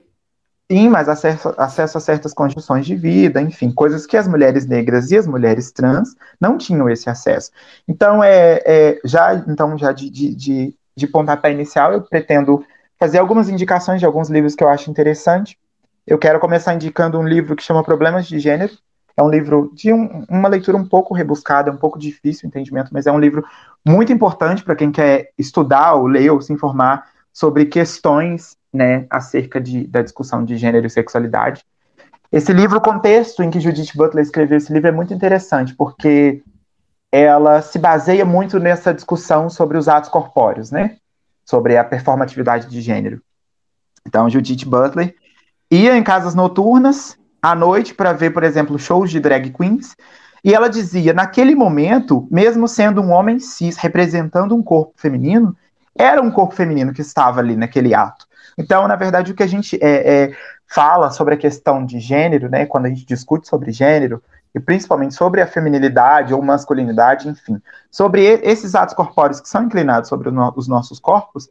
Sim, 0.71 0.89
mais 0.89 1.09
acesso, 1.09 1.55
acesso 1.59 1.99
a 1.99 2.01
certas 2.01 2.33
condições 2.33 2.87
de 2.87 2.95
vida, 2.95 3.41
enfim, 3.41 3.71
coisas 3.71 4.07
que 4.07 4.17
as 4.17 4.27
mulheres 4.27 4.67
negras 4.67 5.11
e 5.11 5.17
as 5.17 5.27
mulheres 5.27 5.71
trans 5.71 6.15
não 6.41 6.57
tinham 6.57 6.89
esse 6.89 7.11
acesso. 7.11 7.51
Então, 7.87 8.23
é, 8.23 8.63
é 8.65 9.01
já, 9.05 9.35
então, 9.35 9.77
já 9.77 9.93
de, 9.93 10.09
de, 10.09 10.35
de, 10.35 10.75
de 10.97 11.07
pontapé 11.07 11.53
inicial, 11.53 11.93
eu 11.93 12.03
pretendo 12.03 12.65
fazer 12.99 13.19
algumas 13.19 13.49
indicações 13.49 14.01
de 14.01 14.07
alguns 14.07 14.31
livros 14.31 14.55
que 14.55 14.65
eu 14.65 14.69
acho 14.69 14.91
interessante. 14.91 15.59
Eu 16.07 16.19
quero 16.19 16.41
começar 16.41 16.75
indicando 16.75 17.19
um 17.19 17.27
livro 17.27 17.55
que 17.55 17.63
chama 17.63 17.85
Problemas 17.85 18.27
de 18.27 18.39
Gênero, 18.39 18.73
é 19.17 19.23
um 19.23 19.29
livro 19.29 19.71
de 19.75 19.93
um, 19.93 20.25
uma 20.29 20.49
leitura 20.49 20.77
um 20.77 20.87
pouco 20.87 21.15
rebuscada, 21.15 21.71
um 21.71 21.77
pouco 21.77 21.99
difícil 21.99 22.47
o 22.47 22.49
entendimento, 22.49 22.91
mas 22.93 23.07
é 23.07 23.13
um 23.13 23.19
livro 23.19 23.45
muito 23.87 24.13
importante 24.13 24.65
para 24.65 24.77
quem 24.77 24.91
quer 24.91 25.31
estudar 25.39 25.95
ou 25.95 26.07
ler 26.07 26.31
ou 26.31 26.41
se 26.41 26.53
informar 26.53 27.07
sobre 27.33 27.67
questões 27.67 28.57
né, 28.73 29.07
acerca 29.11 29.61
de, 29.61 29.87
da 29.87 30.03
discussão 30.03 30.45
de 30.45 30.57
gênero 30.57 30.87
e 30.87 30.91
sexualidade. 30.91 31.65
Esse 32.31 32.53
livro, 32.53 32.79
o 32.79 32.83
contexto 32.83 33.43
em 33.43 33.51
que 33.51 33.61
Judith 33.61 33.93
Butler 33.95 34.25
escreveu 34.25 34.57
esse 34.57 34.73
livro 34.73 34.89
é 34.89 34.93
muito 34.93 35.13
interessante, 35.13 35.75
porque 35.75 36.43
ela 37.11 37.61
se 37.61 37.79
baseia 37.79 38.25
muito 38.25 38.59
nessa 38.59 38.95
discussão 38.95 39.51
sobre 39.51 39.77
os 39.77 39.87
atos 39.87 40.09
corpóreos, 40.09 40.71
né? 40.71 40.97
Sobre 41.45 41.77
a 41.77 41.85
performatividade 41.85 42.69
de 42.69 42.81
gênero. 42.81 43.21
Então, 44.07 44.31
Judith 44.31 44.65
Butler 44.65 45.15
ia 45.71 45.95
em 45.95 46.03
casas 46.03 46.35
noturnas 46.35 47.19
à 47.43 47.55
noite 47.55 47.93
para 47.93 48.13
ver, 48.13 48.31
por 48.31 48.45
exemplo, 48.45 48.79
shows 48.79 49.11
de 49.11 49.19
drag 49.19 49.51
queens. 49.51 49.97
E 50.45 50.55
ela 50.55 50.69
dizia, 50.69 51.13
naquele 51.13 51.55
momento, 51.55 52.27
mesmo 52.31 52.69
sendo 52.69 53.01
um 53.01 53.11
homem 53.11 53.39
cis 53.39 53.77
representando 53.77 54.55
um 54.55 54.63
corpo 54.63 54.93
feminino, 54.97 55.57
era 55.97 56.23
um 56.23 56.31
corpo 56.31 56.55
feminino 56.55 56.93
que 56.93 57.01
estava 57.01 57.41
ali 57.41 57.57
naquele 57.57 57.95
ato. 57.95 58.27
Então, 58.57 58.87
na 58.87 58.97
verdade, 58.97 59.33
o 59.33 59.35
que 59.35 59.43
a 59.43 59.47
gente 59.47 59.79
é, 59.83 60.25
é, 60.25 60.37
fala 60.67 61.11
sobre 61.11 61.35
a 61.35 61.37
questão 61.37 61.85
de 61.85 62.01
gênero, 62.01 62.49
né, 62.49 62.67
quando 62.67 62.87
a 62.87 62.89
gente 62.89 63.05
discute 63.05 63.49
sobre 63.49 63.73
gênero, 63.73 64.23
e 64.55 64.61
principalmente 64.61 65.15
sobre 65.15 65.41
a 65.41 65.47
feminilidade 65.47 66.35
ou 66.35 66.43
masculinidade, 66.43 67.29
enfim, 67.29 67.61
sobre 67.91 68.23
esses 68.43 68.75
atos 68.75 68.95
corpóreos 68.95 69.41
que 69.41 69.49
são 69.49 69.65
inclinados 69.65 70.09
sobre 70.09 70.29
os 70.29 70.69
nossos 70.69 70.99
corpos, 70.99 71.49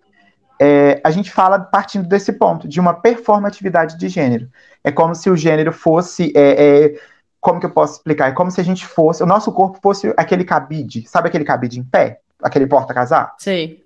é, 0.63 1.01
a 1.03 1.09
gente 1.09 1.31
fala 1.31 1.59
partindo 1.59 2.07
desse 2.07 2.31
ponto, 2.31 2.67
de 2.67 2.79
uma 2.79 2.93
performatividade 2.93 3.97
de 3.97 4.07
gênero. 4.07 4.47
É 4.83 4.91
como 4.91 5.15
se 5.15 5.27
o 5.27 5.35
gênero 5.35 5.73
fosse. 5.73 6.31
É, 6.35 6.83
é, 6.83 6.99
como 7.39 7.59
que 7.59 7.65
eu 7.65 7.71
posso 7.71 7.93
explicar? 7.93 8.27
É 8.27 8.31
como 8.31 8.51
se 8.51 8.61
a 8.61 8.63
gente 8.63 8.85
fosse. 8.85 9.23
O 9.23 9.25
nosso 9.25 9.51
corpo 9.51 9.79
fosse 9.81 10.13
aquele 10.15 10.43
cabide. 10.45 11.07
Sabe 11.07 11.29
aquele 11.29 11.43
cabide 11.43 11.79
em 11.79 11.83
pé? 11.83 12.19
Aquele 12.43 12.67
porta-casaco? 12.67 13.37
Sim. 13.39 13.79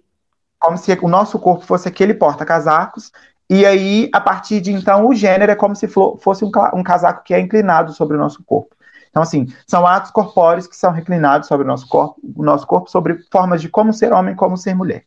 Como 0.59 0.77
se 0.77 0.91
o 1.01 1.07
nosso 1.07 1.39
corpo 1.39 1.63
fosse 1.63 1.87
aquele 1.87 2.13
porta-casacos. 2.13 3.09
E 3.49 3.65
aí, 3.65 4.09
a 4.11 4.19
partir 4.19 4.59
de 4.59 4.73
então, 4.73 5.07
o 5.07 5.15
gênero 5.15 5.53
é 5.53 5.55
como 5.55 5.77
se 5.77 5.87
fosse 5.87 6.43
um, 6.43 6.51
um 6.73 6.83
casaco 6.83 7.23
que 7.23 7.33
é 7.33 7.39
inclinado 7.39 7.93
sobre 7.93 8.17
o 8.17 8.19
nosso 8.19 8.43
corpo. 8.43 8.75
Então, 9.09 9.23
assim, 9.23 9.47
são 9.65 9.87
atos 9.87 10.11
corpóreos 10.11 10.67
que 10.67 10.75
são 10.75 10.91
reclinados 10.91 11.47
sobre 11.47 11.63
o 11.63 11.67
nosso 11.67 11.87
corpo, 11.87 12.19
o 12.35 12.43
nosso 12.43 12.67
corpo 12.67 12.91
sobre 12.91 13.17
formas 13.31 13.61
de 13.61 13.69
como 13.69 13.93
ser 13.93 14.11
homem, 14.11 14.35
como 14.35 14.57
ser 14.57 14.75
mulher. 14.75 15.05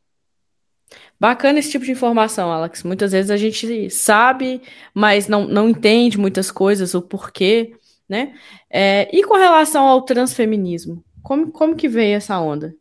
Bacana 1.21 1.59
esse 1.59 1.71
tipo 1.71 1.85
de 1.85 1.93
informação, 1.93 2.53
Alex. 2.53 2.83
Muitas 2.83 3.13
vezes 3.13 3.31
a 3.31 3.37
gente 3.37 3.91
sabe, 3.91 4.63
mas 4.95 5.27
não, 5.27 5.47
não 5.47 5.69
entende 5.69 6.19
muitas 6.19 6.51
coisas, 6.51 6.95
o 6.95 7.03
porquê, 7.03 7.75
né? 8.09 8.35
É, 8.71 9.09
e 9.13 9.25
com 9.25 9.35
relação 9.35 9.87
ao 9.87 10.03
transfeminismo, 10.03 11.03
como, 11.23 11.51
como 11.51 11.75
que 11.75 11.89
veio 11.89 12.17
essa 12.17 12.39
onda? 12.39 12.75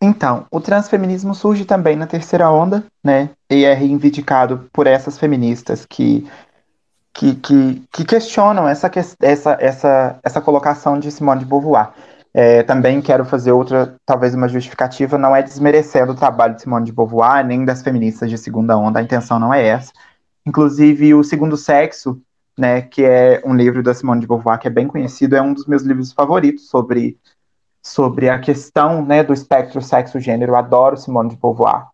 Então, 0.00 0.46
o 0.50 0.60
transfeminismo 0.60 1.34
surge 1.34 1.64
também 1.64 1.94
na 1.94 2.06
terceira 2.06 2.50
onda, 2.50 2.84
né? 3.02 3.30
E 3.50 3.64
é 3.64 3.72
reivindicado 3.72 4.68
por 4.72 4.86
essas 4.86 5.16
feministas 5.16 5.86
que, 5.86 6.26
que, 7.14 7.34
que, 7.36 7.82
que 7.92 8.04
questionam 8.04 8.68
essa, 8.68 8.90
essa, 9.20 9.56
essa, 9.60 10.18
essa 10.22 10.40
colocação 10.40 10.98
de 10.98 11.10
Simone 11.10 11.40
de 11.40 11.46
Beauvoir. 11.46 11.92
É, 12.34 12.62
também 12.62 13.02
quero 13.02 13.24
fazer 13.24 13.52
outra, 13.52 13.94
talvez 14.06 14.34
uma 14.34 14.48
justificativa, 14.48 15.18
não 15.18 15.36
é 15.36 15.42
desmerecendo 15.42 16.12
o 16.12 16.16
trabalho 16.16 16.54
de 16.54 16.62
Simone 16.62 16.86
de 16.86 16.92
Beauvoir, 16.92 17.44
nem 17.44 17.64
das 17.64 17.82
feministas 17.82 18.30
de 18.30 18.38
segunda 18.38 18.76
onda, 18.76 19.00
a 19.00 19.02
intenção 19.02 19.38
não 19.38 19.52
é 19.52 19.66
essa. 19.66 19.92
Inclusive, 20.46 21.14
O 21.14 21.22
Segundo 21.22 21.56
Sexo, 21.56 22.20
né, 22.58 22.82
que 22.82 23.04
é 23.04 23.42
um 23.44 23.54
livro 23.54 23.82
da 23.82 23.94
Simone 23.94 24.20
de 24.20 24.26
Beauvoir 24.26 24.58
que 24.58 24.66
é 24.66 24.70
bem 24.70 24.88
conhecido, 24.88 25.36
é 25.36 25.42
um 25.42 25.52
dos 25.52 25.66
meus 25.66 25.82
livros 25.82 26.12
favoritos 26.12 26.68
sobre, 26.68 27.18
sobre 27.82 28.30
a 28.30 28.38
questão 28.38 29.04
né, 29.04 29.22
do 29.22 29.32
espectro 29.32 29.82
sexo-gênero. 29.82 30.56
Adoro 30.56 30.96
Simone 30.96 31.30
de 31.30 31.36
Beauvoir. 31.36 31.88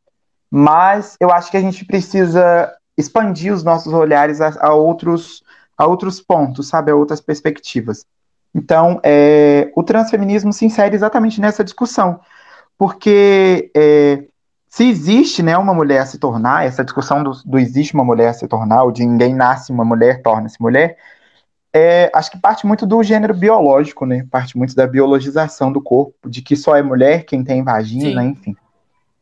Mas 0.51 1.17
eu 1.21 1.31
acho 1.31 1.51
que 1.51 1.57
a 1.57 1.61
gente 1.61 1.85
precisa 1.85 2.73
expandir 2.97 3.53
os 3.53 3.63
nossos 3.63 3.93
olhares 3.93 4.41
a, 4.41 4.55
a 4.61 4.75
outros, 4.75 5.43
a 5.77 5.87
outros 5.87 6.21
pontos, 6.21 6.69
sabe, 6.69 6.91
a 6.91 6.97
outras 6.97 7.21
perspectivas. 7.21 8.05
Então, 8.55 9.01
é, 9.05 9.71
o 9.77 9.83
transfeminismo 9.83 10.53
se 10.53 10.65
insere 10.65 10.95
exatamente 10.95 11.41
nessa 11.41 11.63
discussão, 11.63 12.21
porque 12.77 13.71
é, 13.77 14.25
se 14.69 14.89
existe 14.89 15.43
né, 15.43 15.57
uma 15.57 15.75
mulher 15.75 16.01
a 16.01 16.07
se 16.07 16.19
tornar, 16.19 16.67
essa 16.67 16.85
discussão 16.85 17.23
do, 17.23 17.33
do, 17.45 17.59
existe 17.59 17.95
uma 17.95 18.05
mulher 18.05 18.29
a 18.29 18.35
se 18.35 18.47
tornar, 18.49 18.85
ou 18.85 18.93
de 18.93 19.05
ninguém 19.05 19.35
nasce 19.35 19.73
uma 19.73 19.85
mulher, 19.85 20.23
torna-se 20.23 20.61
mulher, 20.61 20.97
é, 21.73 22.11
acho 22.15 22.31
que 22.31 22.39
parte 22.39 22.67
muito 22.67 22.87
do 22.87 23.03
gênero 23.03 23.35
biológico, 23.35 24.07
né? 24.07 24.27
Parte 24.31 24.57
muito 24.57 24.75
da 24.75 24.87
biologização 24.87 25.71
do 25.71 25.81
corpo, 25.81 26.29
de 26.29 26.41
que 26.41 26.57
só 26.57 26.75
é 26.75 26.83
mulher 26.83 27.25
quem 27.25 27.45
tem 27.45 27.63
vagina, 27.63 28.23
Sim. 28.23 28.29
enfim. 28.29 28.57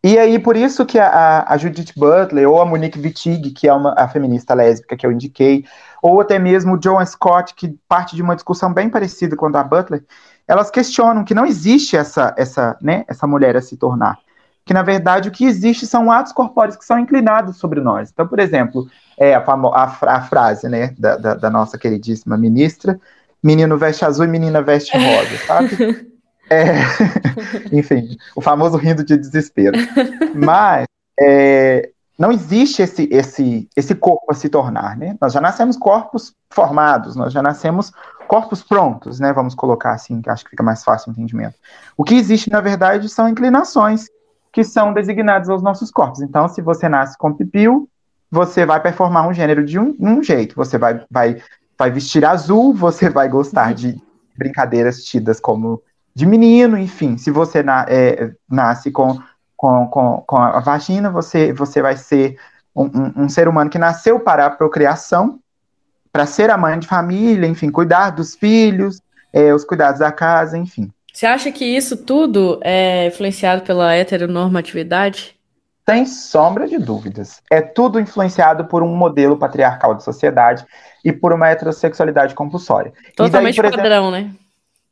E 0.06 0.16
aí, 0.20 0.38
por 0.38 0.56
isso 0.56 0.86
que 0.86 1.00
a, 1.00 1.44
a, 1.48 1.58
Judith 1.58 1.92
Butler, 1.96 2.48
ou 2.48 2.62
a 2.62 2.64
Monique 2.64 2.96
Wittig, 2.96 3.50
que 3.50 3.66
é 3.66 3.72
uma, 3.72 3.92
a 3.98 4.06
feminista 4.06 4.54
lésbica 4.54 4.96
que 4.96 5.04
eu 5.04 5.10
indiquei, 5.10 5.64
ou 6.00 6.20
até 6.20 6.38
mesmo 6.38 6.74
o 6.74 6.78
John 6.78 7.04
Scott, 7.04 7.52
que 7.56 7.76
parte 7.88 8.14
de 8.14 8.22
uma 8.22 8.36
discussão 8.36 8.72
bem 8.72 8.88
parecida 8.88 9.34
com 9.34 9.46
a 9.46 9.50
da 9.50 9.64
Butler, 9.64 10.04
elas 10.46 10.70
questionam 10.70 11.24
que 11.24 11.34
não 11.34 11.44
existe 11.44 11.96
essa, 11.96 12.32
essa, 12.38 12.78
né, 12.80 13.04
essa 13.08 13.26
mulher 13.26 13.56
a 13.56 13.60
se 13.60 13.76
tornar. 13.76 14.16
Que, 14.64 14.72
na 14.72 14.84
verdade, 14.84 15.28
o 15.28 15.32
que 15.32 15.44
existe 15.44 15.88
são 15.88 16.08
atos 16.08 16.30
corpóreos 16.30 16.76
que 16.76 16.84
são 16.84 17.00
inclinados 17.00 17.56
sobre 17.56 17.80
nós. 17.80 18.08
Então, 18.12 18.28
por 18.28 18.38
exemplo, 18.38 18.86
é 19.18 19.34
a, 19.34 19.40
a, 19.44 20.14
a 20.14 20.22
frase 20.22 20.68
né, 20.68 20.94
da, 20.96 21.16
da, 21.16 21.34
da 21.34 21.50
nossa 21.50 21.76
queridíssima 21.76 22.36
ministra, 22.36 22.96
menino 23.42 23.76
veste 23.76 24.04
azul 24.04 24.24
e 24.24 24.28
menina 24.28 24.62
veste 24.62 24.96
rosa, 24.96 25.36
sabe? 25.48 26.06
É, 26.48 26.74
enfim, 27.72 28.16
o 28.34 28.40
famoso 28.40 28.76
rindo 28.76 29.04
de 29.04 29.16
desespero. 29.16 29.76
Mas 30.34 30.86
é, 31.18 31.90
não 32.18 32.32
existe 32.32 32.82
esse, 32.82 33.08
esse, 33.10 33.68
esse 33.76 33.94
corpo 33.94 34.26
a 34.30 34.34
se 34.34 34.48
tornar, 34.48 34.96
né? 34.96 35.16
Nós 35.20 35.32
já 35.32 35.40
nascemos 35.40 35.76
corpos 35.76 36.34
formados, 36.50 37.14
nós 37.14 37.32
já 37.32 37.42
nascemos 37.42 37.92
corpos 38.26 38.62
prontos, 38.62 39.20
né? 39.20 39.32
Vamos 39.32 39.54
colocar 39.54 39.92
assim, 39.92 40.22
que 40.22 40.30
acho 40.30 40.44
que 40.44 40.50
fica 40.50 40.62
mais 40.62 40.82
fácil 40.82 41.10
o 41.10 41.12
entendimento. 41.12 41.54
O 41.96 42.04
que 42.04 42.14
existe, 42.14 42.50
na 42.50 42.60
verdade, 42.60 43.08
são 43.08 43.28
inclinações 43.28 44.06
que 44.52 44.64
são 44.64 44.92
designadas 44.94 45.50
aos 45.50 45.62
nossos 45.62 45.90
corpos. 45.90 46.22
Então, 46.22 46.48
se 46.48 46.62
você 46.62 46.88
nasce 46.88 47.18
com 47.18 47.34
pipiu, 47.34 47.88
você 48.30 48.64
vai 48.64 48.80
performar 48.80 49.28
um 49.28 49.32
gênero 49.34 49.62
de 49.64 49.78
um, 49.78 49.94
um 50.00 50.22
jeito. 50.22 50.56
Você 50.56 50.78
vai, 50.78 51.04
vai, 51.10 51.42
vai 51.78 51.90
vestir 51.90 52.24
azul, 52.24 52.72
você 52.72 53.10
vai 53.10 53.28
gostar 53.28 53.74
de 53.74 54.00
brincadeiras 54.36 55.04
tidas 55.04 55.38
como 55.38 55.82
de 56.16 56.24
menino, 56.24 56.78
enfim, 56.78 57.18
se 57.18 57.30
você 57.30 57.62
na, 57.62 57.84
é, 57.90 58.30
nasce 58.50 58.90
com, 58.90 59.20
com, 59.54 59.86
com, 59.88 60.24
com, 60.26 60.36
a 60.38 60.60
vagina, 60.60 61.10
você, 61.10 61.52
você 61.52 61.82
vai 61.82 61.94
ser 61.94 62.38
um, 62.74 62.84
um, 62.84 63.12
um 63.24 63.28
ser 63.28 63.46
humano 63.46 63.68
que 63.68 63.78
nasceu 63.78 64.18
para 64.18 64.46
a 64.46 64.50
procriação, 64.50 65.38
para 66.10 66.24
ser 66.24 66.48
a 66.48 66.56
mãe 66.56 66.78
de 66.78 66.86
família, 66.86 67.46
enfim, 67.46 67.70
cuidar 67.70 68.08
dos 68.08 68.34
filhos, 68.34 69.02
é, 69.30 69.52
os 69.52 69.62
cuidados 69.62 70.00
da 70.00 70.10
casa, 70.10 70.56
enfim. 70.56 70.90
Você 71.12 71.26
acha 71.26 71.52
que 71.52 71.66
isso 71.66 71.98
tudo 71.98 72.60
é 72.64 73.08
influenciado 73.08 73.60
pela 73.60 73.94
heteronormatividade? 73.94 75.36
Sem 75.86 76.06
sombra 76.06 76.66
de 76.66 76.78
dúvidas. 76.78 77.42
É 77.50 77.60
tudo 77.60 78.00
influenciado 78.00 78.64
por 78.64 78.82
um 78.82 78.96
modelo 78.96 79.36
patriarcal 79.36 79.94
de 79.94 80.02
sociedade 80.02 80.64
e 81.04 81.12
por 81.12 81.34
uma 81.34 81.50
heterossexualidade 81.50 82.34
compulsória. 82.34 82.94
Totalmente 83.14 83.60
daí, 83.60 83.70
padrão, 83.70 84.08
exemplo, 84.08 84.10
né? 84.12 84.45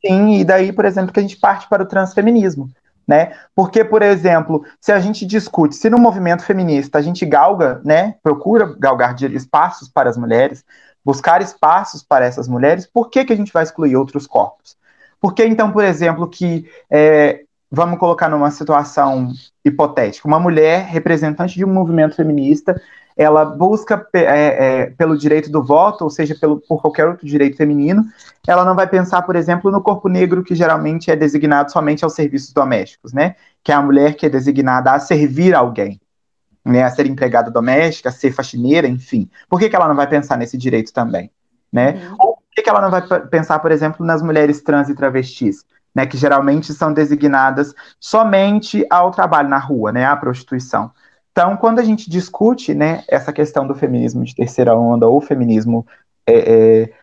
Sim, 0.05 0.39
e 0.39 0.43
daí, 0.43 0.71
por 0.71 0.85
exemplo, 0.85 1.11
que 1.11 1.19
a 1.19 1.23
gente 1.23 1.37
parte 1.37 1.67
para 1.67 1.83
o 1.83 1.87
transfeminismo. 1.87 2.69
Né? 3.07 3.33
Porque, 3.53 3.83
por 3.83 4.01
exemplo, 4.01 4.65
se 4.81 4.91
a 4.91 4.99
gente 4.99 5.25
discute, 5.25 5.75
se 5.75 5.89
no 5.91 5.99
movimento 5.99 6.43
feminista 6.43 6.97
a 6.97 7.01
gente 7.03 7.23
galga, 7.23 7.79
né, 7.85 8.15
procura 8.23 8.75
galgar 8.79 9.15
espaços 9.31 9.87
para 9.87 10.09
as 10.09 10.17
mulheres, 10.17 10.65
buscar 11.03 11.39
espaços 11.39 12.01
para 12.01 12.25
essas 12.25 12.47
mulheres, 12.47 12.87
por 12.91 13.11
que, 13.11 13.23
que 13.23 13.31
a 13.31 13.35
gente 13.35 13.53
vai 13.53 13.61
excluir 13.61 13.95
outros 13.95 14.25
corpos? 14.25 14.75
Por 15.21 15.35
que, 15.35 15.45
então, 15.45 15.71
por 15.71 15.83
exemplo, 15.83 16.27
que, 16.27 16.67
é, 16.89 17.43
vamos 17.69 17.99
colocar 17.99 18.27
numa 18.27 18.49
situação 18.49 19.31
hipotética, 19.63 20.27
uma 20.27 20.39
mulher 20.39 20.85
representante 20.85 21.55
de 21.55 21.63
um 21.63 21.71
movimento 21.71 22.15
feminista, 22.15 22.81
ela 23.15 23.45
busca 23.45 24.05
é, 24.13 24.21
é, 24.21 24.85
pelo 24.87 25.17
direito 25.17 25.49
do 25.49 25.63
voto, 25.63 26.03
ou 26.03 26.09
seja, 26.09 26.35
pelo, 26.39 26.59
por 26.59 26.81
qualquer 26.81 27.07
outro 27.07 27.25
direito 27.25 27.55
feminino, 27.55 28.03
ela 28.45 28.65
não 28.65 28.75
vai 28.75 28.87
pensar, 28.87 29.21
por 29.21 29.35
exemplo, 29.35 29.71
no 29.71 29.81
corpo 29.81 30.09
negro, 30.09 30.43
que 30.43 30.53
geralmente 30.53 31.09
é 31.09 31.15
designado 31.15 31.71
somente 31.71 32.03
aos 32.03 32.13
serviços 32.13 32.51
domésticos, 32.51 33.13
né? 33.13 33.35
Que 33.63 33.71
é 33.71 33.75
a 33.75 33.81
mulher 33.81 34.15
que 34.15 34.25
é 34.25 34.29
designada 34.29 34.91
a 34.91 34.99
servir 34.99 35.55
alguém, 35.55 35.99
né? 36.63 36.83
A 36.83 36.89
ser 36.89 37.05
empregada 37.05 37.49
doméstica, 37.49 38.09
a 38.09 38.11
ser 38.11 38.33
faxineira, 38.33 38.87
enfim. 38.87 39.29
Por 39.47 39.59
que, 39.59 39.69
que 39.69 39.75
ela 39.75 39.87
não 39.87 39.95
vai 39.95 40.07
pensar 40.07 40.37
nesse 40.37 40.57
direito 40.57 40.91
também, 40.91 41.31
né? 41.71 41.93
Uhum. 42.09 42.15
Ou 42.19 42.35
por 42.35 42.43
que, 42.53 42.61
que 42.63 42.69
ela 42.69 42.81
não 42.81 42.91
vai 42.91 43.01
pensar, 43.29 43.59
por 43.59 43.71
exemplo, 43.71 44.05
nas 44.05 44.21
mulheres 44.21 44.61
trans 44.61 44.89
e 44.89 44.95
travestis? 44.95 45.63
Né, 45.93 46.05
que 46.05 46.17
geralmente 46.17 46.73
são 46.73 46.91
designadas 46.91 47.73
somente 48.01 48.85
ao 48.89 49.11
trabalho 49.11 49.47
na 49.47 49.57
rua, 49.57 49.93
né, 49.93 50.05
à 50.05 50.13
prostituição. 50.13 50.91
Então, 51.35 51.57
quando 51.57 51.79
a 51.79 51.83
gente 51.83 52.09
discute 52.09 52.73
né, 52.73 53.03
essa 53.09 53.33
questão 53.33 53.67
do 53.67 53.75
feminismo 53.75 54.23
de 54.23 54.33
terceira 54.33 54.73
onda 54.73 55.05
ou 55.05 55.19
feminismo 55.19 55.85
é, 56.25 56.33
é, 56.83 56.93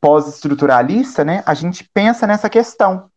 pós-estruturalista, 0.00 1.22
né, 1.22 1.42
a 1.44 1.52
gente 1.52 1.86
pensa 1.92 2.26
nessa 2.26 2.48
questão 2.48 3.10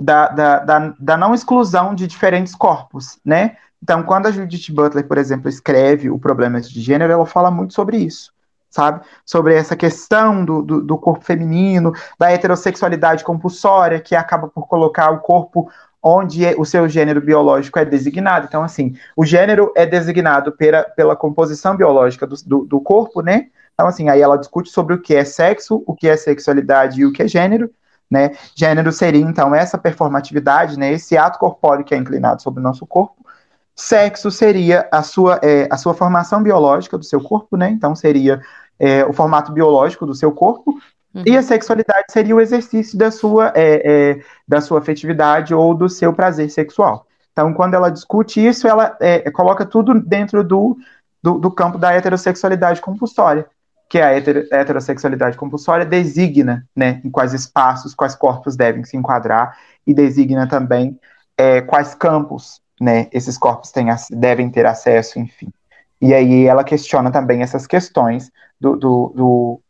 da, 0.00 0.28
da, 0.28 0.58
da, 0.60 0.94
da, 0.98 1.16
não 1.18 1.34
exclusão 1.34 1.94
de 1.94 2.06
diferentes 2.06 2.54
corpos, 2.54 3.18
né? 3.22 3.58
Então, 3.82 4.02
quando 4.02 4.24
a 4.24 4.30
Judith 4.30 4.72
Butler, 4.72 5.06
por 5.06 5.18
exemplo, 5.18 5.50
escreve 5.50 6.08
o 6.08 6.18
problema 6.18 6.62
de 6.62 6.80
gênero, 6.80 7.12
ela 7.12 7.26
fala 7.26 7.50
muito 7.50 7.74
sobre 7.74 7.98
isso, 7.98 8.32
sabe? 8.70 9.04
Sobre 9.22 9.54
essa 9.54 9.76
questão 9.76 10.46
do, 10.46 10.62
do, 10.62 10.80
do 10.80 10.96
corpo 10.96 11.26
feminino, 11.26 11.92
da 12.18 12.32
heterossexualidade 12.32 13.22
compulsória, 13.22 14.00
que 14.00 14.14
acaba 14.14 14.48
por 14.48 14.66
colocar 14.66 15.10
o 15.10 15.20
corpo 15.20 15.70
onde 16.08 16.44
é, 16.44 16.54
o 16.56 16.64
seu 16.64 16.88
gênero 16.88 17.20
biológico 17.20 17.80
é 17.80 17.84
designado. 17.84 18.46
Então, 18.48 18.62
assim, 18.62 18.94
o 19.16 19.24
gênero 19.24 19.72
é 19.74 19.84
designado 19.84 20.52
pela, 20.52 20.84
pela 20.84 21.16
composição 21.16 21.76
biológica 21.76 22.24
do, 22.24 22.36
do, 22.46 22.64
do, 22.64 22.80
corpo, 22.80 23.20
né? 23.22 23.48
Então, 23.74 23.88
assim, 23.88 24.08
aí 24.08 24.20
ela 24.20 24.38
discute 24.38 24.70
sobre 24.70 24.94
o 24.94 25.02
que 25.02 25.16
é 25.16 25.24
sexo, 25.24 25.82
o 25.84 25.96
que 25.96 26.08
é 26.08 26.16
sexualidade 26.16 27.00
e 27.00 27.04
o 27.04 27.12
que 27.12 27.24
é 27.24 27.28
gênero, 27.28 27.68
né? 28.08 28.36
Gênero 28.54 28.92
seria, 28.92 29.20
então, 29.20 29.52
essa 29.52 29.76
performatividade, 29.76 30.78
né? 30.78 30.92
Esse 30.92 31.18
ato 31.18 31.40
corpóreo 31.40 31.84
que 31.84 31.92
é 31.92 31.98
inclinado 31.98 32.40
sobre 32.40 32.60
o 32.60 32.62
nosso 32.62 32.86
corpo. 32.86 33.26
Sexo 33.74 34.30
seria 34.30 34.88
a 34.92 35.02
sua, 35.02 35.40
é, 35.42 35.66
a 35.68 35.76
sua 35.76 35.92
formação 35.92 36.40
biológica 36.40 36.96
do 36.96 37.04
seu 37.04 37.20
corpo, 37.20 37.56
né? 37.56 37.68
Então, 37.70 37.96
seria 37.96 38.40
é, 38.78 39.04
o 39.04 39.12
formato 39.12 39.50
biológico 39.50 40.06
do 40.06 40.14
seu 40.14 40.30
corpo. 40.30 40.78
Uhum. 41.16 41.22
E 41.24 41.34
a 41.34 41.42
sexualidade 41.42 42.04
seria 42.10 42.36
o 42.36 42.40
exercício 42.40 42.98
da 42.98 43.10
sua, 43.10 43.50
é, 43.54 44.10
é, 44.10 44.20
da 44.46 44.60
sua 44.60 44.80
afetividade 44.80 45.54
ou 45.54 45.74
do 45.74 45.88
seu 45.88 46.12
prazer 46.12 46.50
sexual. 46.50 47.06
Então, 47.32 47.54
quando 47.54 47.72
ela 47.72 47.90
discute 47.90 48.44
isso, 48.44 48.68
ela 48.68 48.94
é, 49.00 49.30
coloca 49.30 49.64
tudo 49.64 49.98
dentro 49.98 50.44
do, 50.44 50.76
do, 51.22 51.38
do, 51.38 51.50
campo 51.50 51.78
da 51.78 51.92
heterossexualidade 51.94 52.82
compulsória, 52.82 53.46
que 53.88 53.98
a 53.98 54.10
heterossexualidade 54.10 55.38
compulsória 55.38 55.86
designa 55.86 56.66
né, 56.76 57.00
em 57.02 57.10
quais 57.10 57.32
espaços, 57.32 57.94
quais 57.94 58.14
corpos 58.14 58.54
devem 58.54 58.84
se 58.84 58.96
enquadrar, 58.96 59.56
e 59.86 59.94
designa 59.94 60.46
também 60.46 61.00
é, 61.38 61.62
quais 61.62 61.94
campos 61.94 62.60
né, 62.78 63.08
esses 63.10 63.38
corpos 63.38 63.70
têm, 63.70 63.86
devem 64.10 64.50
ter 64.50 64.66
acesso, 64.66 65.18
enfim. 65.18 65.50
E 65.98 66.12
aí 66.12 66.44
ela 66.44 66.62
questiona 66.62 67.10
também 67.10 67.40
essas 67.40 67.66
questões 67.66 68.30
do, 68.60 68.76
do, 68.76 69.12
do, 69.14 69.60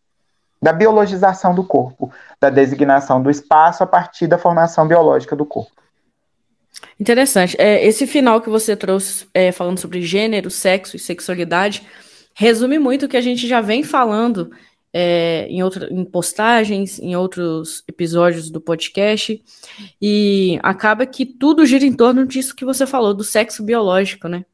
da 0.60 0.72
biologização 0.72 1.54
do 1.54 1.64
corpo, 1.64 2.10
da 2.40 2.50
designação 2.50 3.22
do 3.22 3.30
espaço 3.30 3.82
a 3.82 3.86
partir 3.86 4.26
da 4.26 4.38
formação 4.38 4.86
biológica 4.86 5.36
do 5.36 5.44
corpo. 5.44 5.70
Interessante. 6.98 7.56
É, 7.58 7.84
esse 7.86 8.06
final 8.06 8.40
que 8.40 8.48
você 8.48 8.76
trouxe, 8.76 9.26
é, 9.32 9.52
falando 9.52 9.78
sobre 9.78 10.02
gênero, 10.02 10.50
sexo 10.50 10.96
e 10.96 10.98
sexualidade, 10.98 11.86
resume 12.34 12.78
muito 12.78 13.06
o 13.06 13.08
que 13.08 13.16
a 13.16 13.20
gente 13.20 13.46
já 13.46 13.60
vem 13.60 13.82
falando 13.82 14.50
é, 14.92 15.46
em, 15.48 15.62
outra, 15.62 15.92
em 15.92 16.04
postagens, 16.04 16.98
em 16.98 17.14
outros 17.14 17.84
episódios 17.86 18.50
do 18.50 18.60
podcast, 18.60 19.42
e 20.00 20.58
acaba 20.62 21.04
que 21.04 21.26
tudo 21.26 21.66
gira 21.66 21.84
em 21.84 21.92
torno 21.92 22.26
disso 22.26 22.56
que 22.56 22.64
você 22.64 22.86
falou, 22.86 23.12
do 23.12 23.22
sexo 23.24 23.62
biológico, 23.62 24.26
né? 24.26 24.44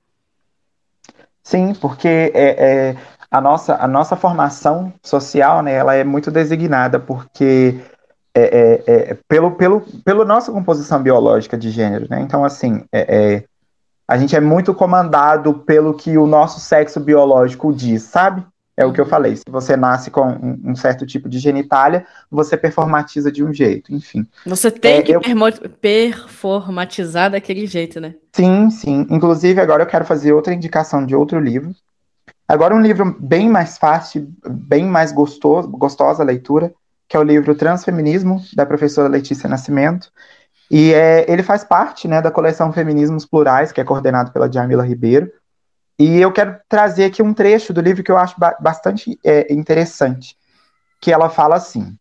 Sim, 1.44 1.74
porque 1.74 2.08
é, 2.08 2.30
é, 2.34 2.96
a, 3.32 3.40
nossa, 3.40 3.76
a 3.76 3.88
nossa 3.88 4.14
formação 4.14 4.92
social, 5.02 5.62
né, 5.62 5.72
ela 5.72 5.94
é 5.94 6.04
muito 6.04 6.30
designada, 6.30 7.00
porque 7.00 7.80
é, 8.34 8.42
é, 8.42 8.82
é, 8.86 9.18
pelo, 9.26 9.52
pelo, 9.52 9.80
pela 10.04 10.24
nossa 10.24 10.52
composição 10.52 11.02
biológica 11.02 11.56
de 11.56 11.70
gênero, 11.70 12.06
né? 12.10 12.20
Então, 12.20 12.44
assim, 12.44 12.84
é, 12.92 13.00
é, 13.00 13.44
a 14.06 14.18
gente 14.18 14.36
é 14.36 14.40
muito 14.40 14.74
comandado 14.74 15.54
pelo 15.54 15.94
que 15.94 16.18
o 16.18 16.26
nosso 16.26 16.60
sexo 16.60 17.00
biológico 17.00 17.72
diz, 17.72 18.02
sabe? 18.02 18.44
É 18.76 18.84
o 18.84 18.92
que 18.92 19.00
eu 19.00 19.06
falei. 19.06 19.36
Se 19.36 19.44
você 19.48 19.76
nasce 19.76 20.10
com 20.10 20.26
um, 20.26 20.60
um, 20.66 20.76
certo 20.76 21.06
tipo 21.06 21.28
de 21.28 21.38
genitália, 21.38 22.06
você 22.30 22.56
performatiza 22.56 23.30
de 23.30 23.44
um 23.44 23.52
jeito, 23.52 23.94
enfim. 23.94 24.26
Você 24.46 24.70
tem 24.70 24.98
é, 24.98 25.02
que 25.02 25.12
eu... 25.12 25.20
performatizar 25.80 27.30
daquele 27.30 27.66
jeito, 27.66 28.00
né? 28.00 28.14
Sim, 28.32 28.70
sim. 28.70 29.06
Inclusive, 29.10 29.60
agora 29.60 29.82
eu 29.82 29.86
quero 29.86 30.04
fazer 30.04 30.32
outra 30.32 30.54
indicação 30.54 31.04
de 31.04 31.14
outro 31.14 31.38
livro. 31.38 31.74
Agora 32.52 32.74
um 32.74 32.82
livro 32.82 33.16
bem 33.18 33.48
mais 33.48 33.78
fácil, 33.78 34.30
bem 34.46 34.84
mais 34.84 35.10
gostoso, 35.10 35.70
gostosa 35.70 36.22
a 36.22 36.26
leitura, 36.26 36.70
que 37.08 37.16
é 37.16 37.18
o 37.18 37.22
livro 37.22 37.54
Transfeminismo, 37.54 38.44
da 38.54 38.66
professora 38.66 39.08
Letícia 39.08 39.48
Nascimento. 39.48 40.12
E 40.70 40.92
é, 40.92 41.24
ele 41.32 41.42
faz 41.42 41.64
parte 41.64 42.06
né, 42.06 42.20
da 42.20 42.30
coleção 42.30 42.70
Feminismos 42.70 43.24
Plurais, 43.24 43.72
que 43.72 43.80
é 43.80 43.84
coordenado 43.84 44.32
pela 44.32 44.52
Jamila 44.52 44.86
Ribeiro. 44.86 45.32
E 45.98 46.18
eu 46.18 46.30
quero 46.30 46.60
trazer 46.68 47.06
aqui 47.06 47.22
um 47.22 47.32
trecho 47.32 47.72
do 47.72 47.80
livro 47.80 48.04
que 48.04 48.12
eu 48.12 48.18
acho 48.18 48.38
ba 48.38 48.54
bastante 48.60 49.18
é, 49.24 49.50
interessante, 49.50 50.36
que 51.00 51.10
ela 51.10 51.30
fala 51.30 51.56
assim. 51.56 51.96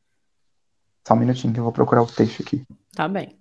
Só 1.07 1.13
um 1.13 1.17
minutinho 1.17 1.53
que 1.53 1.61
eu 1.61 1.63
vou 1.63 1.71
procurar 1.71 2.01
o 2.01 2.07
texto 2.07 2.41
aqui. 2.41 2.61
Tá 2.93 3.07
bem. 3.07 3.40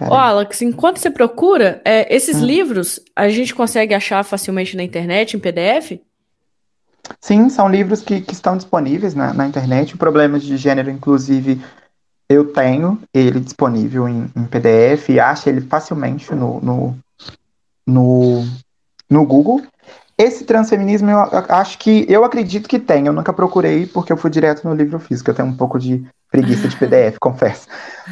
Ó, 0.00 0.14
Alex, 0.14 0.62
enquanto 0.62 0.98
você 0.98 1.10
procura, 1.10 1.80
é, 1.84 2.14
esses 2.14 2.36
hum. 2.36 2.44
livros 2.44 3.00
a 3.14 3.28
gente 3.28 3.54
consegue 3.54 3.94
achar 3.94 4.22
facilmente 4.24 4.76
na 4.76 4.82
internet, 4.82 5.36
em 5.36 5.40
PDF? 5.40 6.00
Sim, 7.20 7.48
são 7.48 7.68
livros 7.68 8.02
que, 8.02 8.20
que 8.20 8.34
estão 8.34 8.56
disponíveis 8.56 9.14
na, 9.14 9.32
na 9.32 9.46
internet. 9.46 9.94
O 9.94 9.98
Problemas 9.98 10.42
de 10.42 10.56
Gênero, 10.56 10.90
inclusive, 10.90 11.60
eu 12.28 12.52
tenho 12.52 13.00
ele 13.14 13.40
disponível 13.40 14.08
em, 14.08 14.30
em 14.36 14.44
PDF 14.44 15.10
e 15.10 15.20
acha 15.20 15.48
ele 15.48 15.60
facilmente 15.60 16.34
no, 16.34 16.60
no, 16.60 16.98
no, 17.86 18.44
no 19.08 19.24
Google. 19.24 19.62
Esse 20.18 20.44
transfeminismo 20.44 21.10
eu 21.10 21.18
acho 21.50 21.78
que 21.78 22.06
eu 22.08 22.24
acredito 22.24 22.68
que 22.68 22.78
tem. 22.78 23.06
Eu 23.06 23.12
nunca 23.12 23.32
procurei 23.32 23.86
porque 23.86 24.12
eu 24.12 24.16
fui 24.16 24.30
direto 24.30 24.66
no 24.66 24.74
livro 24.74 24.98
físico. 24.98 25.30
Eu 25.30 25.34
tenho 25.34 25.48
um 25.48 25.56
pouco 25.56 25.78
de 25.78 26.04
preguiça 26.30 26.68
de 26.68 26.76
PDF, 26.76 27.18
confesso. 27.20 27.68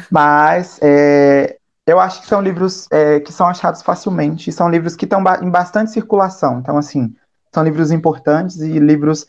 Mas 0.09 0.79
é, 0.81 1.57
eu 1.85 1.99
acho 1.99 2.21
que 2.21 2.27
são 2.27 2.41
livros 2.41 2.87
é, 2.91 3.19
que 3.19 3.31
são 3.31 3.47
achados 3.47 3.81
facilmente. 3.81 4.51
São 4.51 4.69
livros 4.69 4.95
que 4.95 5.05
estão 5.05 5.23
em 5.41 5.49
bastante 5.49 5.91
circulação. 5.91 6.59
Então, 6.59 6.77
assim, 6.77 7.15
são 7.53 7.63
livros 7.63 7.91
importantes 7.91 8.57
e 8.57 8.79
livros 8.79 9.27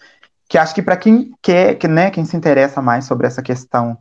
que 0.49 0.57
acho 0.57 0.75
que 0.75 0.83
para 0.83 0.97
quem 0.97 1.35
quer, 1.43 1.75
que, 1.75 1.89
né, 1.89 2.11
quem 2.11 2.25
se 2.25 2.37
interessa 2.37 2.81
mais 2.81 3.05
sobre 3.05 3.27
essa 3.27 3.43
questão 3.43 3.99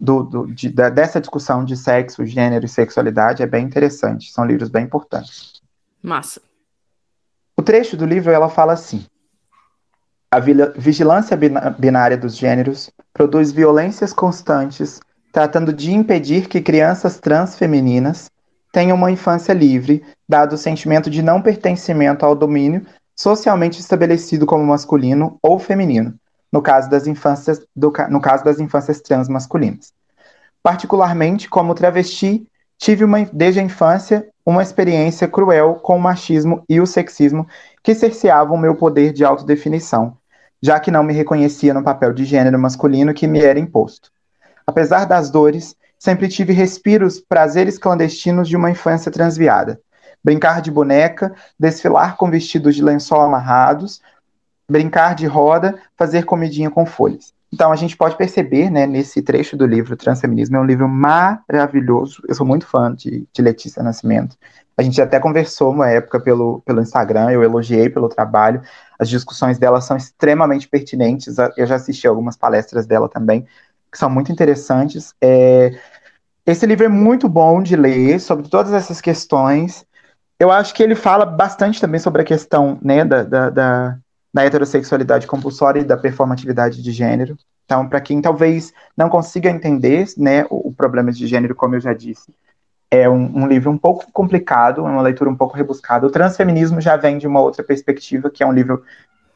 do, 0.00 0.22
do 0.22 0.46
de, 0.46 0.70
da, 0.70 0.88
dessa 0.88 1.20
discussão 1.20 1.64
de 1.64 1.76
sexo, 1.76 2.24
gênero 2.24 2.64
e 2.64 2.68
sexualidade 2.68 3.42
é 3.42 3.46
bem 3.46 3.64
interessante. 3.64 4.32
São 4.32 4.44
livros 4.44 4.68
bem 4.68 4.84
importantes. 4.84 5.60
Massa. 6.02 6.40
O 7.56 7.62
trecho 7.62 7.96
do 7.96 8.06
livro 8.06 8.32
ela 8.32 8.48
fala 8.48 8.72
assim: 8.72 9.04
A 10.30 10.38
vigilância 10.38 11.36
binária 11.78 12.16
dos 12.16 12.36
gêneros 12.36 12.90
produz 13.12 13.50
violências 13.50 14.12
constantes, 14.12 15.00
tratando 15.32 15.72
de 15.72 15.92
impedir 15.92 16.48
que 16.48 16.60
crianças 16.60 17.18
trans 17.18 17.56
femininas 17.56 18.30
tenham 18.72 18.96
uma 18.96 19.10
infância 19.10 19.52
livre, 19.52 20.02
dado 20.28 20.54
o 20.54 20.58
sentimento 20.58 21.10
de 21.10 21.22
não 21.22 21.40
pertencimento 21.40 22.24
ao 22.24 22.34
domínio 22.34 22.86
socialmente 23.16 23.80
estabelecido 23.80 24.46
como 24.46 24.64
masculino 24.64 25.38
ou 25.42 25.58
feminino, 25.58 26.14
no 26.52 26.62
caso 26.62 26.88
das 26.88 27.06
infâncias, 27.06 27.60
do, 27.74 27.92
no 28.08 28.20
caso 28.20 28.44
das 28.44 28.60
infâncias 28.60 29.00
trans 29.00 29.28
masculinas. 29.28 29.92
Particularmente, 30.62 31.48
como 31.48 31.74
travesti, 31.74 32.46
tive 32.78 33.04
uma, 33.04 33.24
desde 33.32 33.58
a 33.58 33.62
infância 33.62 34.28
uma 34.46 34.62
experiência 34.62 35.28
cruel 35.28 35.74
com 35.74 35.96
o 35.96 36.00
machismo 36.00 36.64
e 36.68 36.80
o 36.80 36.86
sexismo 36.86 37.46
que 37.82 37.94
cerceavam 37.94 38.56
o 38.56 38.60
meu 38.60 38.76
poder 38.76 39.12
de 39.12 39.24
autodefinição, 39.24 40.16
já 40.62 40.80
que 40.80 40.90
não 40.90 41.02
me 41.02 41.12
reconhecia 41.12 41.74
no 41.74 41.82
papel 41.82 42.12
de 42.12 42.24
gênero 42.24 42.58
masculino 42.58 43.12
que 43.12 43.26
me 43.26 43.40
era 43.40 43.58
imposto. 43.58 44.10
Apesar 44.68 45.06
das 45.06 45.30
dores, 45.30 45.74
sempre 45.98 46.28
tive 46.28 46.52
respiros, 46.52 47.18
prazeres 47.18 47.78
clandestinos 47.78 48.46
de 48.46 48.54
uma 48.54 48.70
infância 48.70 49.10
transviada. 49.10 49.80
Brincar 50.22 50.60
de 50.60 50.70
boneca, 50.70 51.34
desfilar 51.58 52.18
com 52.18 52.30
vestidos 52.30 52.76
de 52.76 52.82
lençol 52.82 53.22
amarrados, 53.22 54.02
brincar 54.70 55.14
de 55.14 55.26
roda, 55.26 55.78
fazer 55.96 56.26
comidinha 56.26 56.70
com 56.70 56.84
folhas. 56.84 57.32
Então 57.50 57.72
a 57.72 57.76
gente 57.76 57.96
pode 57.96 58.18
perceber, 58.18 58.68
né, 58.68 58.86
nesse 58.86 59.22
trecho 59.22 59.56
do 59.56 59.64
livro 59.64 59.96
Transfeminismo, 59.96 60.58
é 60.58 60.60
um 60.60 60.66
livro 60.66 60.86
maravilhoso. 60.86 62.22
Eu 62.28 62.34
sou 62.34 62.46
muito 62.46 62.66
fã 62.66 62.94
de, 62.94 63.26
de 63.32 63.40
Letícia 63.40 63.82
Nascimento. 63.82 64.36
A 64.76 64.82
gente 64.82 65.00
até 65.00 65.18
conversou 65.18 65.72
uma 65.72 65.88
época 65.88 66.20
pelo, 66.20 66.60
pelo 66.60 66.82
Instagram, 66.82 67.30
eu 67.30 67.42
elogiei 67.42 67.88
pelo 67.88 68.06
trabalho. 68.06 68.60
As 68.98 69.08
discussões 69.08 69.58
dela 69.58 69.80
são 69.80 69.96
extremamente 69.96 70.68
pertinentes. 70.68 71.36
Eu 71.56 71.66
já 71.66 71.76
assisti 71.76 72.06
algumas 72.06 72.36
palestras 72.36 72.86
dela 72.86 73.08
também, 73.08 73.46
que 73.90 73.98
são 73.98 74.10
muito 74.10 74.32
interessantes. 74.32 75.14
É, 75.20 75.78
esse 76.46 76.66
livro 76.66 76.84
é 76.84 76.88
muito 76.88 77.28
bom 77.28 77.62
de 77.62 77.76
ler 77.76 78.20
sobre 78.20 78.48
todas 78.48 78.72
essas 78.72 79.00
questões. 79.00 79.84
Eu 80.38 80.50
acho 80.50 80.74
que 80.74 80.82
ele 80.82 80.94
fala 80.94 81.26
bastante 81.26 81.80
também 81.80 82.00
sobre 82.00 82.22
a 82.22 82.24
questão 82.24 82.78
né, 82.82 83.04
da, 83.04 83.22
da, 83.22 83.50
da 83.50 83.98
da 84.32 84.44
heterossexualidade 84.44 85.26
compulsória 85.26 85.80
e 85.80 85.84
da 85.84 85.96
performatividade 85.96 86.82
de 86.82 86.92
gênero. 86.92 87.36
Então, 87.64 87.88
para 87.88 88.00
quem 88.00 88.20
talvez 88.20 88.72
não 88.96 89.08
consiga 89.08 89.50
entender 89.50 90.06
né, 90.16 90.44
o, 90.48 90.68
o 90.68 90.72
problema 90.72 91.12
de 91.12 91.26
gênero, 91.26 91.54
como 91.54 91.74
eu 91.74 91.80
já 91.80 91.92
disse, 91.92 92.32
é 92.90 93.08
um, 93.08 93.42
um, 93.42 93.46
livro 93.46 93.70
um 93.70 93.76
pouco 93.76 94.10
complicado, 94.12 94.80
é 94.80 94.90
uma 94.90 95.02
leitura 95.02 95.28
um 95.28 95.36
pouco 95.36 95.56
rebuscada. 95.56 96.06
O 96.06 96.10
transfeminismo 96.10 96.80
já 96.80 96.96
vem 96.96 97.18
de 97.18 97.26
uma 97.26 97.40
outra 97.40 97.62
perspectiva, 97.62 98.30
que 98.30 98.42
é 98.42 98.46
um 98.46 98.52
livro 98.52 98.82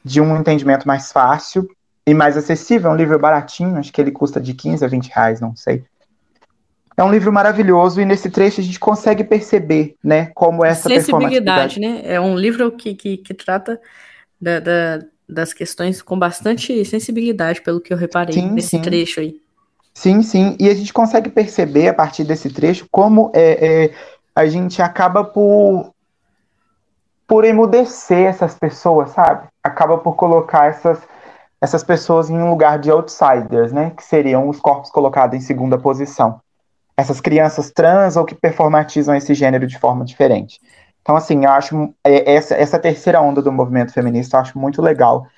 de 0.04 0.20
um 0.20 0.36
entendimento 0.36 0.86
mais 0.86 1.12
fácil 1.12 1.68
e 2.06 2.14
mais 2.14 2.36
acessível. 2.36 2.90
É 2.90 2.94
um 2.94 2.96
livro 2.96 3.18
baratinho, 3.18 3.78
acho 3.78 3.92
que 3.92 4.00
ele 4.00 4.10
custa 4.10 4.40
de 4.40 4.54
15 4.54 4.84
a 4.84 4.88
20 4.88 5.08
reais, 5.08 5.40
não 5.40 5.54
sei. 5.56 5.84
É 6.96 7.02
um 7.02 7.10
livro 7.10 7.32
maravilhoso 7.32 8.00
e 8.00 8.04
nesse 8.04 8.30
trecho 8.30 8.60
a 8.60 8.64
gente 8.64 8.78
consegue 8.78 9.24
perceber, 9.24 9.96
né, 10.04 10.26
como 10.34 10.64
essa 10.64 10.88
sensibilidade, 10.88 11.80
né? 11.80 12.02
É 12.04 12.20
um 12.20 12.36
livro 12.36 12.70
que, 12.72 12.94
que, 12.94 13.16
que 13.16 13.32
trata 13.32 13.80
da, 14.40 14.60
da, 14.60 14.98
das 15.28 15.52
questões 15.54 16.02
com 16.02 16.18
bastante 16.18 16.84
sensibilidade, 16.84 17.62
pelo 17.62 17.80
que 17.80 17.92
eu 17.92 17.96
reparei 17.96 18.34
sim, 18.34 18.50
nesse 18.50 18.68
sim. 18.68 18.82
trecho 18.82 19.20
aí. 19.20 19.40
Sim, 19.94 20.22
sim. 20.22 20.56
E 20.58 20.68
a 20.68 20.74
gente 20.74 20.92
consegue 20.92 21.30
perceber 21.30 21.88
a 21.88 21.94
partir 21.94 22.24
desse 22.24 22.50
trecho 22.50 22.86
como 22.90 23.30
é, 23.34 23.84
é, 23.84 23.94
a 24.34 24.46
gente 24.46 24.80
acaba 24.80 25.24
por, 25.24 25.92
por 27.26 27.44
emudecer 27.44 28.26
essas 28.26 28.54
pessoas, 28.54 29.10
sabe? 29.10 29.48
Acaba 29.62 29.98
por 29.98 30.14
colocar 30.14 30.66
essas, 30.66 30.98
essas 31.62 31.84
pessoas 31.84 32.28
em 32.28 32.36
um 32.36 32.50
lugar 32.50 32.76
de 32.76 32.90
outsiders, 32.90 33.72
né? 33.72 33.90
Que 33.96 34.02
seriam 34.02 34.48
os 34.48 34.58
corpos 34.58 34.90
colocados 34.90 35.36
em 35.36 35.40
segunda 35.40 35.78
posição. 35.78 36.40
Essas 36.96 37.20
crianças 37.20 37.70
trans 37.70 38.16
ou 38.16 38.24
que 38.24 38.34
performatizam 38.34 39.14
esse 39.14 39.32
gênero 39.32 39.64
de 39.64 39.78
forma 39.78 40.04
diferente. 40.04 40.60
Então, 41.00 41.14
assim, 41.14 41.44
eu 41.44 41.50
acho 41.50 41.94
é, 42.02 42.34
essa, 42.34 42.56
essa 42.56 42.80
terceira 42.80 43.20
onda 43.20 43.40
do 43.40 43.52
movimento 43.52 43.92
feminista 43.92 44.36
eu 44.36 44.40
acho 44.40 44.58
muito 44.58 44.82
legal. 44.82 45.28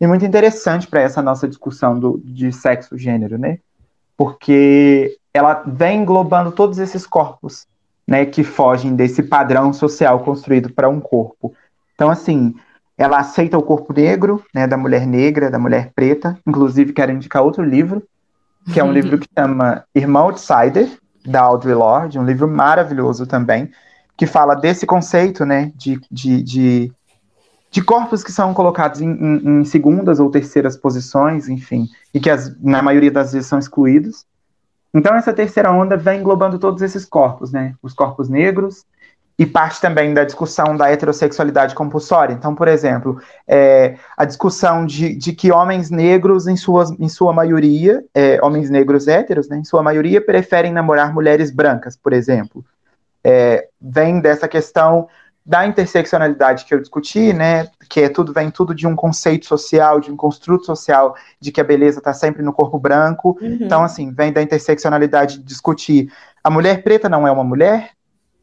e 0.00 0.06
muito 0.06 0.24
interessante 0.24 0.88
para 0.88 1.00
essa 1.00 1.22
nossa 1.22 1.46
discussão 1.46 1.96
do, 1.96 2.20
de 2.24 2.52
sexo 2.52 2.98
gênero, 2.98 3.38
né? 3.38 3.60
Porque 4.16 5.16
ela 5.32 5.62
vem 5.64 6.00
englobando 6.00 6.50
todos 6.50 6.80
esses 6.80 7.06
corpos, 7.06 7.68
né, 8.04 8.26
que 8.26 8.42
fogem 8.42 8.96
desse 8.96 9.22
padrão 9.22 9.72
social 9.72 10.18
construído 10.20 10.72
para 10.72 10.88
um 10.88 10.98
corpo. 10.98 11.54
Então, 11.94 12.10
assim, 12.10 12.56
ela 12.98 13.18
aceita 13.20 13.56
o 13.56 13.62
corpo 13.62 13.92
negro, 13.92 14.44
né, 14.52 14.66
da 14.66 14.76
mulher 14.76 15.06
negra, 15.06 15.48
da 15.48 15.58
mulher 15.58 15.92
preta. 15.94 16.36
Inclusive, 16.44 16.92
quero 16.92 17.12
indicar 17.12 17.44
outro 17.44 17.62
livro, 17.62 18.02
que 18.72 18.80
é 18.80 18.84
um 18.84 18.92
livro 18.92 19.18
que 19.18 19.28
chama 19.38 19.84
Irmão 19.94 20.24
Outsider, 20.24 20.90
da 21.24 21.40
Audre 21.40 21.72
Lorde, 21.74 22.18
um 22.18 22.24
livro 22.24 22.48
maravilhoso 22.48 23.26
também, 23.26 23.70
que 24.16 24.26
fala 24.26 24.54
desse 24.54 24.84
conceito, 24.84 25.44
né, 25.44 25.70
de, 25.76 26.00
de, 26.10 26.42
de, 26.42 26.92
de 27.70 27.82
corpos 27.82 28.24
que 28.24 28.32
são 28.32 28.52
colocados 28.52 29.00
em, 29.00 29.10
em, 29.10 29.60
em, 29.60 29.64
segundas 29.64 30.18
ou 30.18 30.30
terceiras 30.30 30.76
posições, 30.76 31.48
enfim, 31.48 31.86
e 32.12 32.18
que 32.18 32.28
as, 32.28 32.60
na 32.60 32.82
maioria 32.82 33.12
das 33.12 33.32
vezes 33.32 33.48
são 33.48 33.58
excluídos. 33.58 34.26
Então 34.92 35.14
essa 35.14 35.32
terceira 35.32 35.70
onda 35.70 35.96
vem 35.96 36.20
englobando 36.20 36.58
todos 36.58 36.82
esses 36.82 37.04
corpos, 37.04 37.52
né, 37.52 37.74
os 37.80 37.92
corpos 37.92 38.28
negros, 38.28 38.84
e 39.38 39.46
parte 39.46 39.80
também 39.80 40.12
da 40.12 40.24
discussão 40.24 40.76
da 40.76 40.90
heterossexualidade 40.90 41.74
compulsória. 41.74 42.34
Então, 42.34 42.56
por 42.56 42.66
exemplo, 42.66 43.20
é, 43.46 43.94
a 44.16 44.24
discussão 44.24 44.84
de, 44.84 45.14
de, 45.14 45.32
que 45.32 45.52
homens 45.52 45.90
negros, 45.90 46.48
em, 46.48 46.56
suas, 46.56 46.90
em 46.98 47.08
sua 47.08 47.32
maioria, 47.32 48.04
é, 48.12 48.40
homens 48.42 48.68
negros 48.68 49.06
héteros, 49.06 49.48
né, 49.48 49.58
em 49.58 49.64
sua 49.64 49.80
maioria, 49.80 50.20
preferem 50.20 50.72
namorar 50.72 51.14
mulheres 51.14 51.52
brancas, 51.52 51.96
por 51.96 52.12
exemplo. 52.12 52.64
É, 53.22 53.68
vem 53.80 54.20
dessa 54.20 54.48
questão 54.48 55.06
da 55.46 55.66
interseccionalidade 55.66 56.64
que 56.64 56.74
eu 56.74 56.80
discuti, 56.80 57.32
né, 57.32 57.68
que 57.88 58.00
é 58.00 58.08
tudo 58.08 58.34
vem 58.34 58.50
tudo 58.50 58.74
de 58.74 58.86
um 58.86 58.94
conceito 58.94 59.46
social, 59.46 60.00
de 60.00 60.10
um 60.10 60.16
construto 60.16 60.66
social, 60.66 61.14
de 61.40 61.50
que 61.52 61.60
a 61.60 61.64
beleza 61.64 61.98
está 61.98 62.12
sempre 62.12 62.42
no 62.42 62.52
corpo 62.52 62.78
branco. 62.78 63.38
Uhum. 63.40 63.58
Então, 63.60 63.82
assim, 63.82 64.12
vem 64.12 64.32
da 64.32 64.42
interseccionalidade 64.42 65.38
de 65.38 65.44
discutir 65.44 66.12
a 66.42 66.50
mulher 66.50 66.82
preta 66.82 67.08
não 67.08 67.26
é 67.26 67.30
uma 67.30 67.44
mulher, 67.44 67.90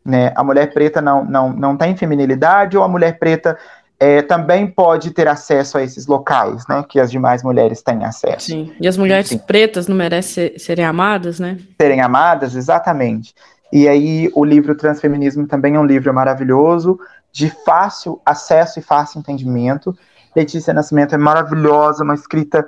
né? 0.06 0.32
A 0.36 0.44
mulher 0.44 0.72
preta 0.72 1.02
não, 1.02 1.26
não, 1.26 1.52
não 1.52 1.76
tem 1.76 1.98
feminilidade 1.98 2.78
ou 2.78 2.84
a 2.84 2.88
mulher 2.88 3.18
preta 3.18 3.58
é, 4.00 4.22
também 4.22 4.68
pode 4.68 5.12
ter 5.12 5.28
acesso 5.28 5.78
a 5.78 5.84
esses 5.84 6.06
locais, 6.06 6.68
né? 6.68 6.84
Que 6.88 7.00
as 7.00 7.10
demais 7.10 7.42
mulheres 7.42 7.82
têm 7.82 8.04
acesso. 8.04 8.48
Sim. 8.48 8.74
E 8.80 8.88
as 8.88 8.98
mulheres 8.98 9.30
Sim. 9.30 9.38
pretas 9.40 9.88
não 9.88 9.96
merecem 9.96 10.52
ser, 10.52 10.60
serem 10.60 10.86
amadas, 10.86 11.40
né? 11.40 11.58
Serem 11.82 12.02
amadas, 12.02 12.56
exatamente. 12.56 13.34
E 13.72 13.88
aí 13.88 14.30
o 14.34 14.46
livro 14.46 14.76
Transfeminismo 14.76 15.48
também 15.48 15.76
é 15.76 15.80
um 15.80 15.86
livro 15.86 16.14
maravilhoso, 16.14 17.00
de 17.32 17.50
fácil 17.66 18.22
acesso 18.26 18.80
e 18.80 18.82
fácil 18.82 19.20
entendimento. 19.20 19.98
Letícia 20.36 20.74
Nascimento 20.74 21.16
é 21.16 21.18
maravilhosa, 21.18 22.04
uma 22.04 22.14
escrita 22.14 22.66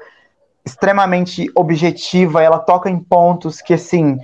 extremamente 0.65 1.49
objetiva, 1.55 2.41
ela 2.41 2.59
toca 2.59 2.89
em 2.89 2.99
pontos 2.99 3.61
que, 3.61 3.73
assim, 3.73 4.17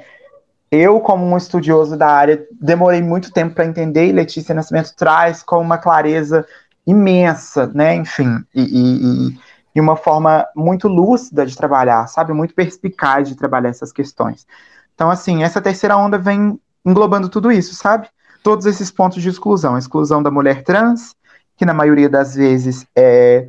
eu, 0.74 1.00
como 1.00 1.24
um 1.24 1.38
estudioso 1.38 1.96
da 1.96 2.08
área, 2.08 2.48
demorei 2.60 3.02
muito 3.02 3.32
tempo 3.32 3.54
para 3.54 3.66
entender, 3.66 4.08
e 4.08 4.12
Letícia 4.12 4.56
Nascimento 4.56 4.96
traz 4.96 5.44
com 5.44 5.60
uma 5.60 5.78
clareza 5.78 6.46
imensa, 6.86 7.68
né? 7.76 7.94
Enfim, 7.96 8.44
e, 8.56 8.62
e, 8.64 9.40
e, 9.76 9.80
uma 9.80 9.96
forma 9.96 10.48
muito 10.56 10.88
lúcida 10.88 11.46
de 11.46 11.56
trabalhar, 11.56 12.08
sabe? 12.08 12.34
Muito 12.34 12.56
perspicaz 12.56 13.30
de 13.30 13.36
trabalhar 13.36 13.70
essas 13.70 13.92
questões. 13.92 14.48
Então, 14.96 15.12
assim, 15.12 15.44
essa 15.44 15.62
terceira 15.62 15.96
onda 15.96 16.18
vem 16.18 16.60
englobando 16.84 17.30
tudo 17.30 17.52
isso, 17.52 17.76
sabe? 17.76 18.08
Todos 18.42 18.66
esses 18.66 18.90
pontos 18.90 19.22
de 19.22 19.30
exclusão. 19.30 19.76
A 19.76 19.80
exclusão 19.80 20.24
da 20.24 20.32
mulher 20.32 20.64
trans, 20.64 21.16
que 21.56 21.66
na 21.66 21.74
maioria 21.74 22.10
das 22.10 22.34
vezes 22.34 22.86
é. 22.96 23.48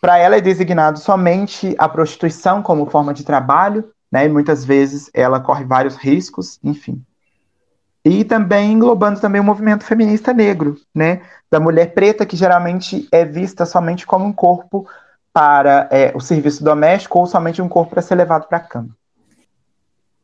Para 0.00 0.18
ela 0.18 0.36
é 0.36 0.40
designado 0.40 0.98
somente 0.98 1.76
a 1.78 1.88
prostituição 1.88 2.62
como 2.62 2.86
forma 2.86 3.12
de 3.12 3.22
trabalho, 3.22 3.84
né? 4.10 4.26
E 4.26 4.28
muitas 4.28 4.64
vezes 4.64 5.10
ela 5.14 5.40
corre 5.40 5.64
vários 5.64 5.96
riscos, 5.96 6.58
enfim. 6.62 7.02
E 8.04 8.24
também 8.24 8.72
englobando 8.72 9.20
também 9.20 9.40
o 9.40 9.44
movimento 9.44 9.84
feminista 9.84 10.32
negro, 10.32 10.76
né? 10.94 11.22
Da 11.50 11.60
mulher 11.60 11.92
preta, 11.92 12.24
que 12.24 12.36
geralmente 12.36 13.06
é 13.12 13.24
vista 13.24 13.66
somente 13.66 14.06
como 14.06 14.24
um 14.24 14.32
corpo 14.32 14.88
para 15.32 15.88
é, 15.92 16.12
o 16.14 16.20
serviço 16.20 16.64
doméstico 16.64 17.18
ou 17.18 17.26
somente 17.26 17.62
um 17.62 17.68
corpo 17.68 17.90
para 17.90 18.02
ser 18.02 18.14
levado 18.14 18.48
para 18.48 18.58
a 18.58 18.60
cama. 18.60 18.96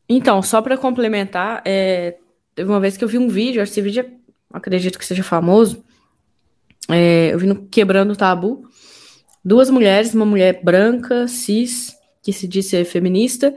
Então, 0.09 0.40
só 0.40 0.62
para 0.62 0.79
complementar, 0.79 1.62
é, 1.64 2.16
teve 2.55 2.70
uma 2.70 2.81
vez 2.81 2.96
que 2.96 3.05
eu 3.05 3.09
vi 3.09 3.18
um 3.18 3.29
vídeo, 3.29 3.62
esse 3.62 3.81
vídeo 3.81 4.05
é, 4.05 4.11
acredito 4.53 4.99
que 4.99 5.05
seja 5.05 5.22
famoso, 5.22 5.85
é, 6.88 7.33
eu 7.33 7.38
vi 7.38 7.46
no 7.46 7.66
Quebrando 7.66 8.12
o 8.12 8.16
Tabu, 8.16 8.68
duas 9.44 9.68
mulheres, 9.68 10.14
uma 10.14 10.25
mulher 10.25 10.61
branca, 10.62 11.27
cis, 11.27 11.95
que 12.26 12.32
se 12.32 12.48
diz 12.48 12.66
ser 12.66 12.84
feminista, 12.84 13.54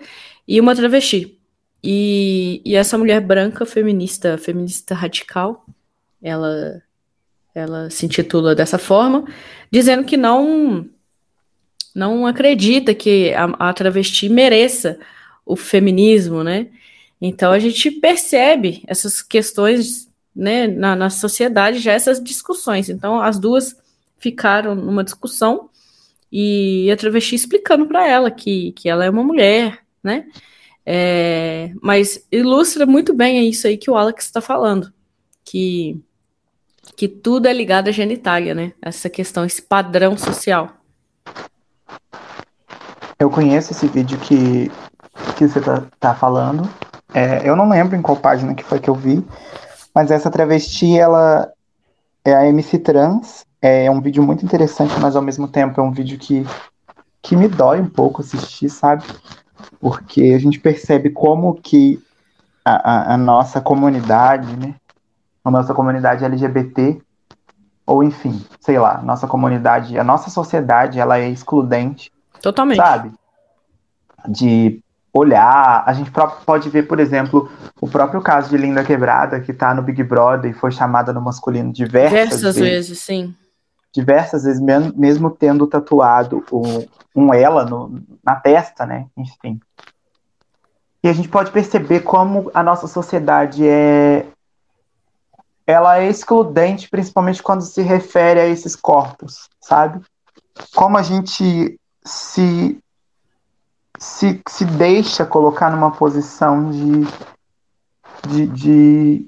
e 0.47 0.61
uma 0.61 0.75
travesti. 0.75 1.35
E, 1.83 2.61
e 2.63 2.75
essa 2.75 2.99
mulher 2.99 3.19
branca, 3.19 3.65
feminista, 3.65 4.37
feminista 4.37 4.93
radical, 4.93 5.65
ela, 6.21 6.83
ela 7.55 7.89
se 7.89 8.05
intitula 8.05 8.53
dessa 8.53 8.77
forma, 8.77 9.25
dizendo 9.71 10.03
que 10.03 10.15
não 10.15 10.87
não 11.95 12.27
acredita 12.27 12.93
que 12.93 13.33
a, 13.33 13.45
a 13.69 13.73
travesti 13.73 14.29
mereça 14.29 14.99
o 15.43 15.55
feminismo, 15.55 16.43
né? 16.43 16.67
Então 17.19 17.51
a 17.51 17.57
gente 17.57 17.89
percebe 17.89 18.83
essas 18.85 19.23
questões 19.23 20.07
né, 20.35 20.67
na, 20.67 20.95
na 20.95 21.09
sociedade, 21.09 21.79
já 21.79 21.91
essas 21.91 22.23
discussões. 22.23 22.87
Então 22.87 23.19
as 23.19 23.39
duas 23.39 23.75
ficaram 24.19 24.75
numa 24.75 25.03
discussão 25.03 25.69
e 26.31 26.89
a 26.91 26.97
travesti 26.97 27.35
explicando 27.35 27.87
para 27.87 28.07
ela 28.07 28.29
que, 28.29 28.71
que 28.73 28.87
ela 28.87 29.03
é 29.03 29.09
uma 29.09 29.23
mulher, 29.23 29.79
né? 30.03 30.25
É, 30.85 31.71
mas 31.81 32.25
ilustra 32.31 32.85
muito 32.85 33.13
bem 33.13 33.47
isso 33.47 33.67
aí 33.67 33.77
que 33.77 33.91
o 33.91 33.95
Alex 33.95 34.25
está 34.25 34.41
falando, 34.41 34.91
que, 35.43 35.99
que 36.95 37.07
tudo 37.07 37.47
é 37.47 37.53
ligado 37.53 37.89
à 37.89 37.91
genitália, 37.91 38.53
né? 38.55 38.73
Essa 38.81 39.09
questão, 39.09 39.45
esse 39.45 39.61
padrão 39.61 40.17
social. 40.17 40.69
Eu 43.19 43.29
conheço 43.29 43.71
esse 43.71 43.87
vídeo 43.87 44.17
que, 44.19 44.71
que 45.37 45.47
você 45.47 45.59
tá, 45.59 45.83
tá 45.99 46.15
falando. 46.15 46.69
É, 47.13 47.47
eu 47.47 47.55
não 47.55 47.69
lembro 47.69 47.95
em 47.95 48.01
qual 48.01 48.17
página 48.17 48.53
que 48.53 48.63
foi 48.63 48.79
que 48.79 48.89
eu 48.89 48.95
vi, 48.95 49.23
mas 49.93 50.11
essa 50.11 50.31
travesti, 50.31 50.97
ela 50.97 51.51
é 52.29 52.35
a 52.35 52.45
MC 52.47 52.79
Trans, 52.79 53.45
é 53.61 53.89
um 53.89 54.01
vídeo 54.01 54.23
muito 54.23 54.45
interessante, 54.45 54.93
mas 54.99 55.15
ao 55.15 55.21
mesmo 55.21 55.47
tempo 55.47 55.79
é 55.79 55.83
um 55.83 55.91
vídeo 55.91 56.17
que, 56.17 56.45
que 57.21 57.35
me 57.35 57.47
dói 57.47 57.81
um 57.81 57.89
pouco 57.89 58.21
assistir, 58.21 58.69
sabe? 58.69 59.03
Porque 59.79 60.33
a 60.35 60.39
gente 60.39 60.59
percebe 60.59 61.09
como 61.09 61.55
que 61.55 62.01
a, 62.63 63.11
a, 63.11 63.13
a 63.15 63.17
nossa 63.17 63.59
comunidade, 63.59 64.55
né? 64.55 64.75
A 65.43 65.51
nossa 65.51 65.73
comunidade 65.73 66.23
LGBT, 66.23 67.01
ou 67.85 68.03
enfim, 68.03 68.45
sei 68.59 68.77
lá, 68.77 69.01
nossa 69.01 69.27
comunidade, 69.27 69.97
a 69.97 70.03
nossa 70.03 70.29
sociedade, 70.29 70.99
ela 70.99 71.17
é 71.17 71.27
excludente. 71.27 72.11
Totalmente. 72.41 72.77
Sabe? 72.77 73.11
De 74.27 74.81
olhar. 75.13 75.83
A 75.85 75.93
gente 75.93 76.11
pode 76.45 76.69
ver, 76.69 76.83
por 76.83 76.99
exemplo, 76.99 77.49
o 77.81 77.87
próprio 77.87 78.21
caso 78.21 78.49
de 78.49 78.57
Linda 78.57 78.83
Quebrada, 78.83 79.39
que 79.39 79.53
tá 79.53 79.73
no 79.73 79.81
Big 79.81 80.03
Brother 80.03 80.51
e 80.51 80.53
foi 80.53 80.71
chamada 80.71 81.11
no 81.11 81.21
masculino 81.21 81.71
diversas, 81.71 82.11
diversas 82.11 82.55
vezes. 82.55 82.87
vezes 82.87 82.99
sim 82.99 83.35
diversas 83.91 84.43
vezes, 84.43 84.61
mesmo 84.95 85.31
tendo 85.31 85.67
tatuado 85.67 86.43
um, 86.51 86.85
um 87.15 87.33
ela 87.33 87.65
no, 87.65 88.01
na 88.23 88.35
testa, 88.35 88.85
né? 88.85 89.07
Enfim. 89.17 89.59
E 91.03 91.07
a 91.07 91.13
gente 91.13 91.29
pode 91.29 91.51
perceber 91.51 92.01
como 92.01 92.51
a 92.53 92.61
nossa 92.61 92.87
sociedade 92.87 93.67
é 93.67 94.27
ela 95.65 95.99
é 95.99 96.09
excludente, 96.09 96.89
principalmente 96.89 97.43
quando 97.43 97.61
se 97.61 97.83
refere 97.83 98.39
a 98.39 98.47
esses 98.47 98.75
corpos, 98.75 99.47
sabe? 99.61 100.03
Como 100.73 100.97
a 100.97 101.03
gente 101.03 101.79
se 102.03 102.79
se, 103.99 104.41
se 104.47 104.65
deixa 104.65 105.25
colocar 105.25 105.69
numa 105.69 105.91
posição 105.91 106.71
de 106.71 107.05
de, 108.27 108.47
de, 108.47 109.27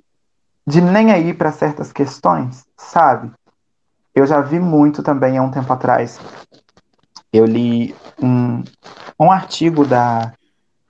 de 0.67 0.81
nem 0.81 1.11
aí 1.11 1.33
para 1.33 1.51
certas 1.51 1.91
questões, 1.91 2.65
sabe? 2.77 3.31
Eu 4.13 4.25
já 4.25 4.41
vi 4.41 4.59
muito 4.59 5.01
também 5.01 5.37
há 5.37 5.41
um 5.41 5.51
tempo 5.51 5.71
atrás. 5.71 6.19
Eu 7.31 7.45
li 7.45 7.95
um, 8.21 8.63
um 9.19 9.31
artigo 9.31 9.85
da, 9.85 10.33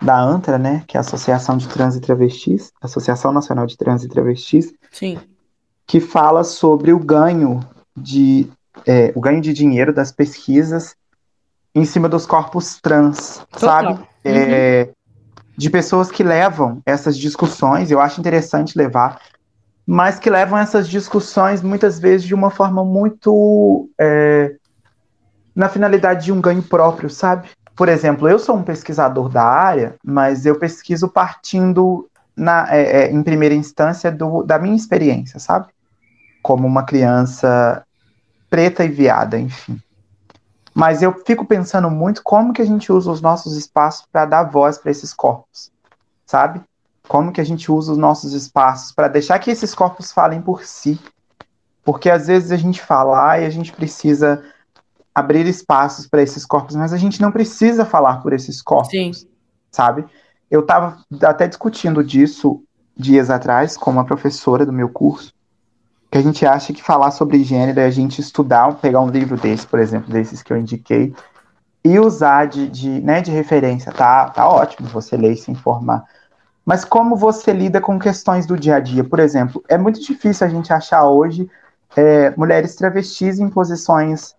da 0.02 0.20
ANTRA, 0.20 0.58
né, 0.58 0.84
que 0.88 0.98
é 0.98 1.00
a 1.00 1.02
Associação 1.02 1.58
de 1.58 1.68
Trans 1.68 1.96
e 1.96 2.02
Travestis, 2.02 2.72
Associação 2.82 3.32
Nacional 3.32 3.68
de 3.68 3.78
Trans 3.78 4.04
e 4.04 4.10
Travestis, 4.10 4.74
Sim. 4.92 5.20
que 5.86 6.00
fala 6.00 6.44
sobre 6.44 6.92
o 6.92 7.00
ganho 7.00 7.60
de 7.96 8.50
é, 8.88 9.12
o 9.16 9.20
ganho 9.20 9.42
de 9.42 9.54
dinheiro 9.54 9.94
das 9.94 10.12
pesquisas 10.12 10.96
em 11.74 11.86
cima 11.86 12.10
dos 12.10 12.26
corpos 12.26 12.80
trans, 12.82 13.46
Total. 13.52 13.60
sabe? 13.70 13.94
Uhum. 13.94 14.06
É, 14.26 14.90
de 15.58 15.70
pessoas 15.70 16.12
que 16.12 16.24
levam 16.24 16.82
essas 16.86 17.18
discussões, 17.18 17.92
eu 17.92 18.00
acho 18.00 18.20
interessante 18.20 18.78
levar, 18.78 19.22
mas 19.86 20.20
que 20.20 20.30
levam 20.30 20.58
essas 20.58 20.88
discussões 20.88 21.62
muitas 21.62 22.00
vezes 22.00 22.26
de 22.26 22.34
uma 22.34 22.50
forma 22.50 22.84
muito 22.84 23.90
é, 24.00 24.56
na 25.56 25.70
finalidade 25.70 26.26
de 26.26 26.32
um 26.32 26.42
ganho 26.42 26.64
próprio, 26.64 27.10
sabe? 27.10 27.50
Por 27.76 27.90
exemplo, 27.90 28.28
eu 28.28 28.40
sou 28.40 28.56
um 28.58 28.64
pesquisador 28.64 29.30
da 29.30 29.44
área, 29.44 29.96
mas 30.04 30.46
eu 30.46 30.58
pesquiso 30.58 31.08
partindo 31.10 32.10
na, 32.36 32.68
é, 32.70 33.04
é, 33.04 33.12
em 33.12 33.22
primeira 33.24 33.56
instância 33.56 34.12
do, 34.12 34.44
da 34.44 34.58
minha 34.58 34.76
experiência, 34.76 35.40
sabe? 35.40 35.68
Como 36.42 36.68
uma 36.68 36.84
criança 36.84 37.84
preta 38.50 38.84
e 38.84 38.90
viada, 38.90 39.40
enfim. 39.40 39.82
Mas 40.74 41.02
eu 41.02 41.14
fico 41.26 41.46
pensando 41.46 41.90
muito 41.90 42.24
como 42.24 42.54
que 42.54 42.62
a 42.62 42.66
gente 42.66 42.92
usa 42.92 43.12
os 43.12 43.22
nossos 43.22 43.58
espaços 43.58 44.06
para 44.12 44.26
dar 44.26 44.44
voz 44.44 44.78
para 44.78 44.92
esses 44.92 45.14
corpos, 45.14 45.72
sabe? 46.26 46.62
Como 47.08 47.32
que 47.32 47.42
a 47.42 47.44
gente 47.44 47.72
usa 47.72 47.92
os 47.92 47.98
nossos 47.98 48.34
espaços 48.34 48.92
para 48.92 49.10
deixar 49.10 49.38
que 49.40 49.52
esses 49.52 49.76
corpos 49.76 50.12
falem 50.12 50.42
por 50.42 50.64
si. 50.64 51.00
Porque 51.84 52.10
às 52.10 52.28
vezes 52.28 52.52
a 52.52 52.58
gente 52.58 52.82
fala 52.82 53.40
e 53.40 53.46
a 53.46 53.50
gente 53.50 53.74
precisa 53.74 54.44
abrir 55.14 55.46
espaços 55.46 56.08
para 56.08 56.22
esses 56.22 56.46
corpos, 56.46 56.76
mas 56.76 56.94
a 56.94 56.98
gente 56.98 57.22
não 57.22 57.32
precisa 57.32 57.86
falar 57.86 58.22
por 58.22 58.32
esses 58.32 58.62
corpos, 58.62 58.92
Sim. 58.92 59.12
sabe? 59.70 60.06
Eu 60.50 60.62
estava 60.62 61.04
até 61.24 61.48
discutindo 61.48 62.04
disso 62.04 62.64
dias 62.96 63.30
atrás 63.30 63.76
com 63.76 63.92
uma 63.92 64.06
professora 64.06 64.66
do 64.66 64.72
meu 64.72 64.90
curso, 64.90 65.34
que 66.12 66.18
a 66.18 66.22
gente 66.22 66.46
acha 66.46 66.74
que 66.74 66.84
falar 66.84 67.10
sobre 67.12 67.42
gênero 67.42 67.80
é 67.80 67.86
a 67.86 67.90
gente 67.90 68.20
estudar, 68.20 68.76
pegar 68.76 69.00
um 69.00 69.10
livro 69.10 69.38
desse, 69.38 69.66
por 69.66 69.80
exemplo, 69.80 70.12
desses 70.12 70.44
que 70.44 70.52
eu 70.52 70.58
indiquei, 70.58 71.16
e 71.84 71.98
usar 71.98 72.48
de, 72.48 72.68
de, 72.68 72.90
né, 73.02 73.22
de 73.22 73.32
referência, 73.32 73.94
tá, 73.94 74.30
tá 74.30 74.48
ótimo 74.48 74.90
você 74.90 75.16
ler 75.16 75.32
e 75.32 75.38
se 75.38 75.50
informar. 75.50 76.04
Mas 76.66 76.84
como 76.84 77.16
você 77.16 77.54
lida 77.54 77.80
com 77.80 77.98
questões 77.98 78.46
do 78.46 78.58
dia 78.58 78.76
a 78.76 78.80
dia? 78.82 79.06
Por 79.06 79.20
exemplo, 79.20 79.64
é 79.70 79.78
muito 79.78 80.02
difícil 80.02 80.46
a 80.46 80.50
gente 80.50 80.72
achar 80.72 81.06
hoje 81.06 81.50
é, 81.96 82.36
mulheres 82.36 82.76
travestis 82.76 83.40
em 83.40 83.50
posições, 83.50 84.36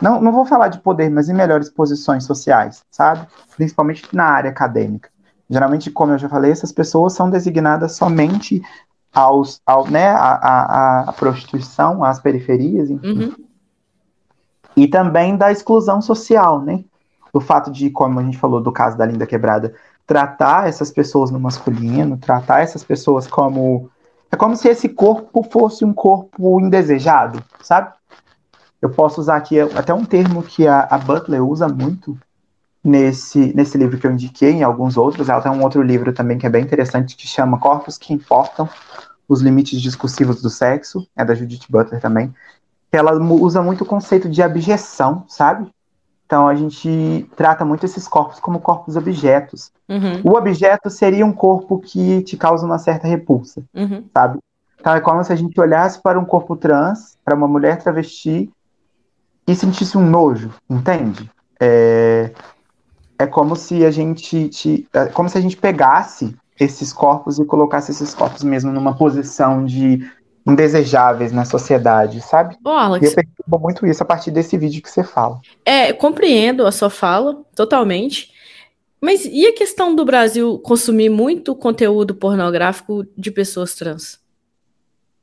não, 0.00 0.20
não 0.20 0.30
vou 0.30 0.46
falar 0.46 0.68
de 0.68 0.78
poder, 0.78 1.10
mas 1.10 1.28
em 1.28 1.34
melhores 1.34 1.68
posições 1.68 2.24
sociais, 2.24 2.84
sabe? 2.90 3.26
Principalmente 3.56 4.04
na 4.12 4.24
área 4.24 4.50
acadêmica. 4.50 5.10
Geralmente, 5.50 5.90
como 5.90 6.12
eu 6.12 6.18
já 6.18 6.28
falei, 6.28 6.50
essas 6.50 6.72
pessoas 6.72 7.14
são 7.14 7.30
designadas 7.30 7.96
somente 7.96 8.62
aos, 9.16 9.62
ao, 9.64 9.88
né, 9.90 10.08
a, 10.08 10.34
a, 10.34 11.00
a 11.08 11.12
prostituição, 11.14 12.04
às 12.04 12.20
periferias, 12.20 12.90
enfim. 12.90 13.24
Uhum. 13.24 13.34
E 14.76 14.86
também 14.86 15.38
da 15.38 15.50
exclusão 15.50 16.02
social, 16.02 16.60
né? 16.60 16.84
Do 17.32 17.40
fato 17.40 17.72
de, 17.72 17.88
como 17.88 18.20
a 18.20 18.22
gente 18.22 18.36
falou 18.36 18.60
do 18.60 18.70
caso 18.70 18.98
da 18.98 19.06
Linda 19.06 19.26
Quebrada, 19.26 19.74
tratar 20.06 20.68
essas 20.68 20.90
pessoas 20.90 21.30
no 21.30 21.40
masculino, 21.40 22.18
tratar 22.18 22.60
essas 22.60 22.84
pessoas 22.84 23.26
como. 23.26 23.90
É 24.30 24.36
como 24.36 24.54
se 24.54 24.68
esse 24.68 24.86
corpo 24.86 25.42
fosse 25.44 25.82
um 25.82 25.94
corpo 25.94 26.60
indesejado, 26.60 27.42
sabe? 27.62 27.94
Eu 28.82 28.90
posso 28.90 29.18
usar 29.18 29.36
aqui 29.36 29.58
até 29.58 29.94
um 29.94 30.04
termo 30.04 30.42
que 30.42 30.68
a, 30.68 30.80
a 30.90 30.98
Butler 30.98 31.42
usa 31.42 31.66
muito 31.68 32.18
nesse, 32.86 33.52
nesse 33.54 33.76
livro 33.76 33.98
que 33.98 34.06
eu 34.06 34.12
indiquei, 34.12 34.52
em 34.52 34.62
alguns 34.62 34.96
outros. 34.96 35.28
Ela 35.28 35.42
tem 35.42 35.50
um 35.50 35.62
outro 35.62 35.82
livro 35.82 36.12
também 36.12 36.38
que 36.38 36.46
é 36.46 36.50
bem 36.50 36.62
interessante, 36.62 37.16
que 37.16 37.26
chama 37.26 37.58
Corpos 37.58 37.98
que 37.98 38.14
Importam, 38.14 38.68
os 39.28 39.42
Limites 39.42 39.80
Discursivos 39.80 40.40
do 40.40 40.48
Sexo, 40.48 41.06
é 41.16 41.24
da 41.24 41.34
Judith 41.34 41.66
Butler 41.68 42.00
também. 42.00 42.32
Ela 42.92 43.12
usa 43.12 43.60
muito 43.60 43.82
o 43.82 43.86
conceito 43.86 44.28
de 44.28 44.42
abjeção, 44.42 45.24
sabe? 45.28 45.68
Então 46.24 46.48
a 46.48 46.54
gente 46.54 47.28
trata 47.36 47.64
muito 47.64 47.84
esses 47.84 48.06
corpos 48.08 48.40
como 48.40 48.60
corpos 48.60 48.96
objetos. 48.96 49.70
Uhum. 49.88 50.20
O 50.24 50.36
objeto 50.36 50.88
seria 50.88 51.26
um 51.26 51.32
corpo 51.32 51.78
que 51.78 52.22
te 52.22 52.36
causa 52.36 52.64
uma 52.64 52.78
certa 52.78 53.06
repulsa, 53.06 53.62
uhum. 53.74 54.04
sabe? 54.12 54.38
Então 54.80 54.94
é 54.94 55.00
como 55.00 55.22
se 55.24 55.32
a 55.32 55.36
gente 55.36 55.60
olhasse 55.60 56.00
para 56.00 56.18
um 56.18 56.24
corpo 56.24 56.56
trans, 56.56 57.16
para 57.24 57.34
uma 57.34 57.48
mulher 57.48 57.78
travesti, 57.82 58.50
e 59.46 59.54
sentisse 59.54 59.96
um 59.96 60.08
nojo, 60.08 60.50
entende? 60.68 61.30
É, 61.60 62.32
é 63.18 63.26
como 63.26 63.56
se 63.56 63.84
a 63.84 63.90
gente 63.90 64.48
te, 64.48 64.88
é 64.92 65.06
como 65.06 65.28
se 65.28 65.38
a 65.38 65.40
gente 65.40 65.56
pegasse 65.56 66.34
esses 66.58 66.92
corpos 66.92 67.38
e 67.38 67.44
colocasse 67.44 67.90
esses 67.90 68.14
corpos 68.14 68.42
mesmo 68.42 68.72
numa 68.72 68.96
posição 68.96 69.64
de 69.64 70.10
indesejáveis 70.46 71.32
na 71.32 71.44
sociedade, 71.44 72.20
sabe? 72.20 72.56
Ô, 72.64 72.70
Alex, 72.70 73.04
e 73.04 73.08
eu 73.10 73.14
percebo 73.14 73.58
muito 73.58 73.86
isso 73.86 74.02
a 74.02 74.06
partir 74.06 74.30
desse 74.30 74.56
vídeo 74.56 74.80
que 74.80 74.90
você 74.90 75.02
fala. 75.02 75.40
É, 75.64 75.92
compreendo 75.92 76.64
a 76.66 76.72
sua 76.72 76.88
fala 76.88 77.42
totalmente. 77.54 78.30
Mas 79.00 79.24
e 79.24 79.46
a 79.46 79.54
questão 79.54 79.94
do 79.94 80.04
Brasil 80.04 80.58
consumir 80.60 81.10
muito 81.10 81.54
conteúdo 81.54 82.14
pornográfico 82.14 83.04
de 83.16 83.30
pessoas 83.30 83.74
trans? 83.74 84.20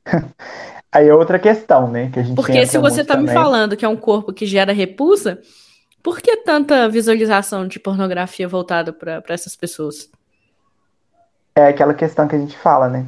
Aí 0.92 1.08
é 1.08 1.14
outra 1.14 1.40
questão, 1.40 1.90
né? 1.90 2.08
Que 2.12 2.20
a 2.20 2.22
gente 2.22 2.36
Porque 2.36 2.66
se 2.66 2.78
você 2.78 3.02
tá 3.02 3.14
também. 3.14 3.34
me 3.34 3.34
falando 3.34 3.76
que 3.76 3.84
é 3.84 3.88
um 3.88 3.96
corpo 3.96 4.32
que 4.32 4.46
gera 4.46 4.72
repulsa, 4.72 5.40
por 6.04 6.20
que 6.20 6.36
tanta 6.36 6.86
visualização 6.86 7.66
de 7.66 7.80
pornografia 7.80 8.46
voltada 8.46 8.92
para 8.92 9.22
essas 9.30 9.56
pessoas? 9.56 10.10
É 11.56 11.68
aquela 11.68 11.94
questão 11.94 12.28
que 12.28 12.36
a 12.36 12.38
gente 12.38 12.58
fala, 12.58 12.90
né? 12.90 13.06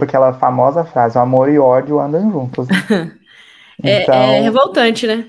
Aquela 0.00 0.32
famosa 0.32 0.84
frase: 0.84 1.16
o 1.16 1.20
amor 1.20 1.48
e 1.48 1.58
o 1.60 1.64
ódio 1.64 2.00
andam 2.00 2.32
juntos. 2.32 2.66
Né? 2.66 3.12
é, 3.84 4.02
então, 4.02 4.14
é, 4.14 4.40
revoltante, 4.40 5.06
né? 5.06 5.26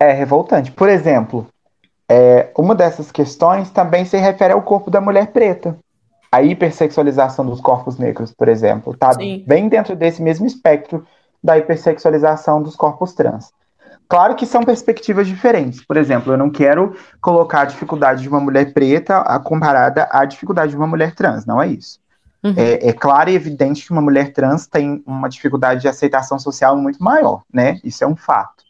É 0.00 0.10
revoltante. 0.10 0.72
Por 0.72 0.88
exemplo, 0.88 1.46
é, 2.10 2.50
uma 2.58 2.74
dessas 2.74 3.12
questões 3.12 3.70
também 3.70 4.04
se 4.04 4.16
refere 4.16 4.52
ao 4.52 4.62
corpo 4.62 4.90
da 4.90 5.00
mulher 5.00 5.28
preta. 5.28 5.78
A 6.32 6.42
hipersexualização 6.42 7.46
dos 7.46 7.60
corpos 7.60 7.96
negros, 7.96 8.32
por 8.32 8.48
exemplo, 8.48 8.96
tá 8.96 9.12
Sim. 9.12 9.44
bem 9.46 9.68
dentro 9.68 9.94
desse 9.94 10.20
mesmo 10.22 10.46
espectro 10.46 11.06
da 11.42 11.58
hipersexualização 11.58 12.62
dos 12.62 12.74
corpos 12.74 13.12
trans. 13.12 13.52
Claro 14.10 14.34
que 14.34 14.44
são 14.44 14.64
perspectivas 14.64 15.28
diferentes. 15.28 15.84
Por 15.84 15.96
exemplo, 15.96 16.32
eu 16.32 16.36
não 16.36 16.50
quero 16.50 16.96
colocar 17.20 17.60
a 17.60 17.64
dificuldade 17.64 18.22
de 18.22 18.28
uma 18.28 18.40
mulher 18.40 18.72
preta 18.72 19.18
a, 19.18 19.38
comparada 19.38 20.08
à 20.10 20.24
dificuldade 20.24 20.72
de 20.72 20.76
uma 20.76 20.88
mulher 20.88 21.14
trans, 21.14 21.46
não 21.46 21.62
é 21.62 21.68
isso. 21.68 22.00
Uhum. 22.42 22.54
É, 22.56 22.88
é, 22.88 22.92
claro 22.92 23.30
e 23.30 23.36
evidente 23.36 23.86
que 23.86 23.92
uma 23.92 24.02
mulher 24.02 24.32
trans 24.32 24.66
tem 24.66 25.00
uma 25.06 25.28
dificuldade 25.28 25.82
de 25.82 25.86
aceitação 25.86 26.40
social 26.40 26.76
muito 26.76 27.00
maior, 27.00 27.42
né? 27.52 27.78
Isso 27.84 28.02
é 28.02 28.06
um 28.06 28.16
fato. 28.16 28.64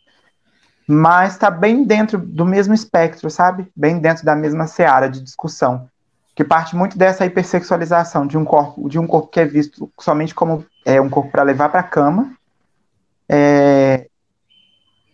Mas 0.86 1.32
está 1.32 1.50
bem 1.50 1.84
dentro 1.84 2.18
do 2.18 2.44
mesmo 2.44 2.74
espectro, 2.74 3.30
sabe? 3.30 3.66
Bem 3.74 3.98
dentro 3.98 4.26
da 4.26 4.36
mesma 4.36 4.66
seara 4.66 5.08
de 5.08 5.22
discussão, 5.22 5.88
que 6.34 6.44
parte 6.44 6.76
muito 6.76 6.98
dessa 6.98 7.24
hipersexualização 7.24 8.26
de 8.26 8.36
um 8.36 8.44
corpo, 8.44 8.90
de 8.90 8.98
um 8.98 9.06
corpo 9.06 9.28
que 9.28 9.40
é 9.40 9.46
visto 9.46 9.90
somente 9.98 10.34
como 10.34 10.66
é, 10.84 11.00
um 11.00 11.08
corpo 11.08 11.30
para 11.30 11.44
levar 11.44 11.70
para 11.70 11.80
a 11.80 11.84
cama, 11.84 12.30
é, 13.26 14.09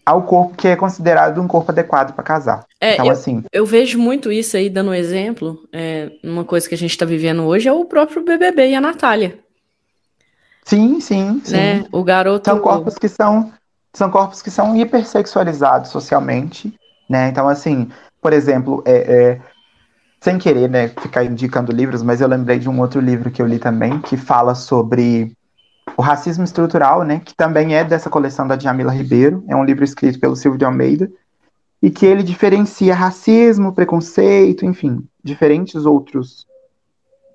ao 0.06 0.22
corpo 0.22 0.54
que 0.54 0.68
é 0.68 0.76
considerado 0.76 1.42
um 1.42 1.48
corpo 1.48 1.72
adequado 1.72 2.14
para 2.14 2.22
casar. 2.22 2.64
É, 2.80 2.94
então, 2.94 3.06
eu, 3.06 3.12
assim. 3.12 3.42
Eu 3.52 3.66
vejo 3.66 3.98
muito 3.98 4.30
isso 4.30 4.56
aí, 4.56 4.70
dando 4.70 4.90
um 4.90 4.94
exemplo. 4.94 5.58
É, 5.72 6.12
uma 6.22 6.44
coisa 6.44 6.68
que 6.68 6.76
a 6.76 6.78
gente 6.78 6.92
está 6.92 7.04
vivendo 7.04 7.42
hoje 7.42 7.68
é 7.68 7.72
o 7.72 7.84
próprio 7.84 8.24
BBB 8.24 8.68
e 8.68 8.74
a 8.76 8.80
Natália. 8.80 9.40
Sim, 10.64 11.00
sim, 11.00 11.40
sim. 11.44 11.56
Né? 11.56 11.84
O 11.90 12.04
garoto. 12.04 12.48
São 12.48 12.60
corpos 12.60 12.94
que 12.96 13.08
são, 13.08 13.52
são 13.92 14.08
corpos 14.08 14.40
que 14.42 14.50
são 14.50 14.76
hipersexualizados 14.76 15.90
socialmente, 15.90 16.72
né? 17.10 17.28
Então, 17.28 17.48
assim, 17.48 17.88
por 18.20 18.32
exemplo, 18.32 18.82
é, 18.86 18.96
é, 18.96 19.40
sem 20.20 20.38
querer, 20.38 20.68
né, 20.68 20.88
ficar 20.88 21.24
indicando 21.24 21.72
livros, 21.72 22.02
mas 22.02 22.20
eu 22.20 22.28
lembrei 22.28 22.58
de 22.58 22.68
um 22.68 22.80
outro 22.80 23.00
livro 23.00 23.30
que 23.30 23.40
eu 23.40 23.46
li 23.46 23.58
também 23.58 24.00
que 24.00 24.16
fala 24.16 24.54
sobre 24.54 25.35
o 25.96 26.02
Racismo 26.02 26.44
Estrutural, 26.44 27.02
né, 27.04 27.20
que 27.24 27.34
também 27.34 27.74
é 27.74 27.82
dessa 27.82 28.10
coleção 28.10 28.46
da 28.46 28.56
Djamila 28.56 28.92
Ribeiro, 28.92 29.42
é 29.48 29.56
um 29.56 29.64
livro 29.64 29.82
escrito 29.82 30.20
pelo 30.20 30.36
Silvio 30.36 30.58
de 30.58 30.64
Almeida, 30.64 31.10
e 31.82 31.90
que 31.90 32.04
ele 32.04 32.22
diferencia 32.22 32.94
racismo, 32.94 33.72
preconceito, 33.72 34.64
enfim, 34.64 35.06
diferentes 35.22 35.86
outros 35.86 36.46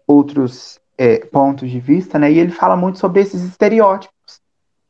outros 0.07 0.79
é, 0.97 1.25
pontos 1.25 1.69
de 1.69 1.79
vista, 1.79 2.19
né, 2.19 2.31
e 2.31 2.37
ele 2.37 2.51
fala 2.51 2.75
muito 2.75 2.99
sobre 2.99 3.21
esses 3.21 3.41
estereótipos, 3.43 4.41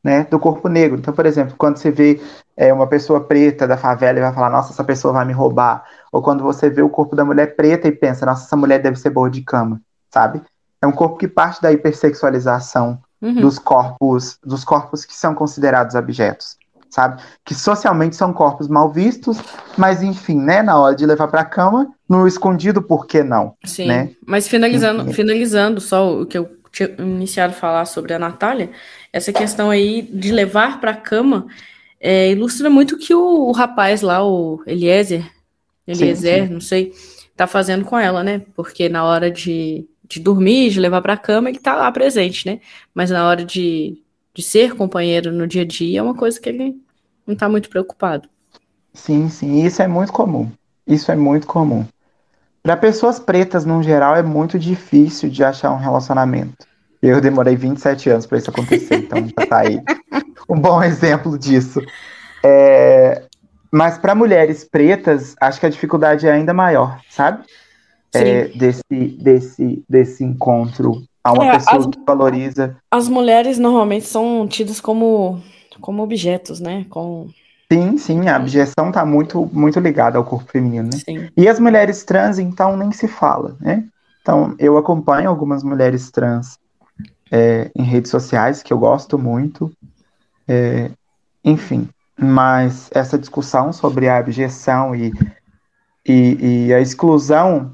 né, 0.02 0.24
do 0.24 0.38
corpo 0.38 0.68
negro. 0.68 0.98
Então, 0.98 1.14
por 1.14 1.24
exemplo, 1.24 1.54
quando 1.56 1.76
você 1.76 1.90
vê 1.90 2.20
é, 2.56 2.72
uma 2.72 2.88
pessoa 2.88 3.20
preta 3.20 3.68
da 3.68 3.76
favela 3.76 4.18
e 4.18 4.22
vai 4.22 4.32
falar, 4.32 4.50
nossa, 4.50 4.72
essa 4.72 4.82
pessoa 4.82 5.14
vai 5.14 5.24
me 5.24 5.32
roubar, 5.32 5.84
ou 6.10 6.20
quando 6.20 6.42
você 6.42 6.68
vê 6.68 6.82
o 6.82 6.90
corpo 6.90 7.14
da 7.14 7.24
mulher 7.24 7.54
preta 7.54 7.86
e 7.86 7.92
pensa, 7.92 8.26
nossa, 8.26 8.44
essa 8.44 8.56
mulher 8.56 8.82
deve 8.82 8.98
ser 8.98 9.10
boa 9.10 9.30
de 9.30 9.42
cama, 9.42 9.80
sabe? 10.10 10.42
É 10.82 10.86
um 10.86 10.92
corpo 10.92 11.16
que 11.16 11.28
parte 11.28 11.62
da 11.62 11.72
hipersexualização 11.72 13.00
uhum. 13.22 13.34
dos 13.34 13.58
corpos, 13.58 14.38
dos 14.44 14.64
corpos 14.64 15.04
que 15.04 15.14
são 15.14 15.34
considerados 15.34 15.94
objetos, 15.94 16.56
sabe? 16.90 17.22
Que 17.44 17.54
socialmente 17.54 18.16
são 18.16 18.32
corpos 18.32 18.66
mal 18.68 18.90
vistos, 18.90 19.38
mas 19.78 20.02
enfim, 20.02 20.38
né, 20.38 20.62
na 20.62 20.76
hora 20.78 20.96
de 20.96 21.06
levar 21.06 21.28
para 21.28 21.42
a 21.42 21.46
cama, 21.46 21.90
no 22.08 22.26
escondido, 22.26 22.82
por 22.82 23.06
que 23.06 23.22
não? 23.22 23.54
Sim. 23.64 23.86
Né? 23.86 24.10
Mas 24.26 24.48
finalizando, 24.48 25.02
enfim. 25.04 25.12
finalizando 25.12 25.80
só 25.80 26.20
o 26.20 26.26
que 26.26 26.36
eu 26.36 26.50
tinha 26.72 26.90
iniciado 26.98 27.52
a 27.52 27.56
falar 27.56 27.84
sobre 27.84 28.12
a 28.12 28.18
Natália, 28.18 28.70
essa 29.12 29.32
questão 29.32 29.70
aí 29.70 30.02
de 30.02 30.32
levar 30.32 30.80
para 30.80 30.90
a 30.90 30.96
cama 30.96 31.46
é, 32.00 32.30
ilustra 32.30 32.68
muito 32.68 32.96
o 32.96 32.98
que 32.98 33.14
o, 33.14 33.48
o, 33.48 33.52
rapaz 33.52 34.02
lá, 34.02 34.26
o 34.26 34.60
Eliezer, 34.66 35.30
Eliezer, 35.86 36.40
sim, 36.40 36.46
sim. 36.48 36.52
não 36.54 36.60
sei, 36.60 36.92
tá 37.36 37.46
fazendo 37.46 37.84
com 37.84 37.98
ela, 37.98 38.24
né? 38.24 38.42
Porque 38.56 38.88
na 38.88 39.04
hora 39.04 39.30
de 39.30 39.86
de 40.12 40.20
dormir, 40.20 40.70
de 40.70 40.80
levar 40.80 41.00
para 41.00 41.14
a 41.14 41.16
cama, 41.16 41.48
ele 41.48 41.56
está 41.56 41.74
lá 41.74 41.90
presente, 41.90 42.46
né? 42.46 42.60
Mas 42.94 43.10
na 43.10 43.26
hora 43.26 43.44
de, 43.44 44.02
de 44.34 44.42
ser 44.42 44.74
companheiro 44.74 45.32
no 45.32 45.46
dia 45.46 45.62
a 45.62 45.64
dia 45.64 46.00
é 46.00 46.02
uma 46.02 46.14
coisa 46.14 46.38
que 46.38 46.50
ele 46.50 46.76
não 47.26 47.32
está 47.32 47.48
muito 47.48 47.70
preocupado. 47.70 48.28
Sim, 48.92 49.30
sim, 49.30 49.64
isso 49.64 49.80
é 49.80 49.88
muito 49.88 50.12
comum. 50.12 50.50
Isso 50.86 51.10
é 51.10 51.16
muito 51.16 51.46
comum. 51.46 51.86
Para 52.62 52.76
pessoas 52.76 53.18
pretas, 53.18 53.64
no 53.64 53.82
geral, 53.82 54.14
é 54.14 54.22
muito 54.22 54.58
difícil 54.58 55.30
de 55.30 55.42
achar 55.42 55.72
um 55.72 55.78
relacionamento. 55.78 56.66
Eu 57.00 57.20
demorei 57.20 57.56
27 57.56 58.10
anos 58.10 58.26
para 58.26 58.38
isso 58.38 58.50
acontecer, 58.50 58.96
então 58.96 59.18
já 59.26 59.46
tá 59.46 59.60
aí 59.60 59.80
um 60.48 60.60
bom 60.60 60.82
exemplo 60.82 61.38
disso. 61.38 61.80
É, 62.44 63.22
mas 63.72 63.96
para 63.96 64.14
mulheres 64.14 64.62
pretas, 64.62 65.34
acho 65.40 65.58
que 65.58 65.66
a 65.66 65.70
dificuldade 65.70 66.26
é 66.26 66.32
ainda 66.32 66.52
maior, 66.52 67.00
sabe? 67.08 67.44
É, 68.14 68.48
desse, 68.48 68.82
desse, 69.18 69.84
desse 69.88 70.24
encontro 70.24 71.02
a 71.24 71.32
uma 71.32 71.46
é, 71.46 71.52
pessoa 71.52 71.78
as, 71.78 71.86
que 71.86 71.98
valoriza. 72.06 72.76
As 72.90 73.08
mulheres 73.08 73.58
normalmente 73.58 74.04
são 74.04 74.46
tidas 74.46 74.80
como, 74.80 75.40
como 75.80 76.02
objetos, 76.02 76.60
né? 76.60 76.84
Com... 76.90 77.28
Sim, 77.72 77.96
sim, 77.96 78.28
a 78.28 78.36
objeção 78.36 78.88
está 78.88 79.04
muito, 79.04 79.48
muito 79.52 79.80
ligada 79.80 80.18
ao 80.18 80.24
corpo 80.24 80.50
feminino, 80.50 80.90
né? 80.92 80.98
Sim. 81.04 81.28
E 81.36 81.48
as 81.48 81.58
mulheres 81.58 82.04
trans, 82.04 82.38
então, 82.38 82.76
nem 82.76 82.92
se 82.92 83.08
fala, 83.08 83.56
né? 83.60 83.84
Então, 84.20 84.54
eu 84.58 84.76
acompanho 84.76 85.30
algumas 85.30 85.62
mulheres 85.62 86.10
trans 86.10 86.58
é, 87.30 87.70
em 87.74 87.82
redes 87.82 88.10
sociais, 88.10 88.62
que 88.62 88.72
eu 88.72 88.78
gosto 88.78 89.18
muito. 89.18 89.72
É, 90.46 90.90
enfim, 91.44 91.88
mas 92.18 92.90
essa 92.92 93.18
discussão 93.18 93.72
sobre 93.72 94.08
a 94.08 94.18
abjeção 94.18 94.94
e, 94.94 95.12
e, 96.06 96.66
e, 96.66 96.74
a 96.74 96.80
exclusão 96.80 97.72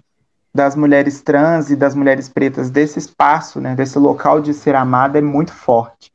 das 0.55 0.75
mulheres 0.75 1.21
trans 1.23 1.71
e 1.71 1.77
das 1.77 1.95
mulheres 1.95 2.29
pretas 2.29 2.71
desse 2.71 2.99
espaço, 2.99 3.61
né, 3.61 3.75
desse 3.75 3.99
local 3.99 4.41
de 4.41 4.53
ser 4.55 4.75
amada 4.75 5.19
é 5.19 5.23
muito 5.23 5.53
forte. 5.53 6.11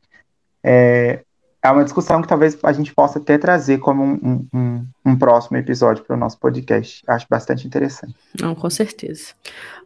É, 0.63 1.21
é 1.63 1.71
uma 1.71 1.83
discussão 1.83 2.21
que 2.21 2.27
talvez 2.27 2.57
a 2.61 2.73
gente 2.73 2.93
possa 2.93 3.19
até 3.19 3.37
trazer 3.37 3.77
como 3.77 4.03
um, 4.03 4.45
um, 4.53 4.85
um 5.05 5.15
próximo 5.15 5.55
episódio 5.55 6.03
para 6.03 6.15
o 6.15 6.19
nosso 6.19 6.37
podcast. 6.37 7.01
Acho 7.07 7.25
bastante 7.29 7.65
interessante. 7.65 8.15
Não, 8.39 8.53
com 8.53 8.69
certeza. 8.69 9.33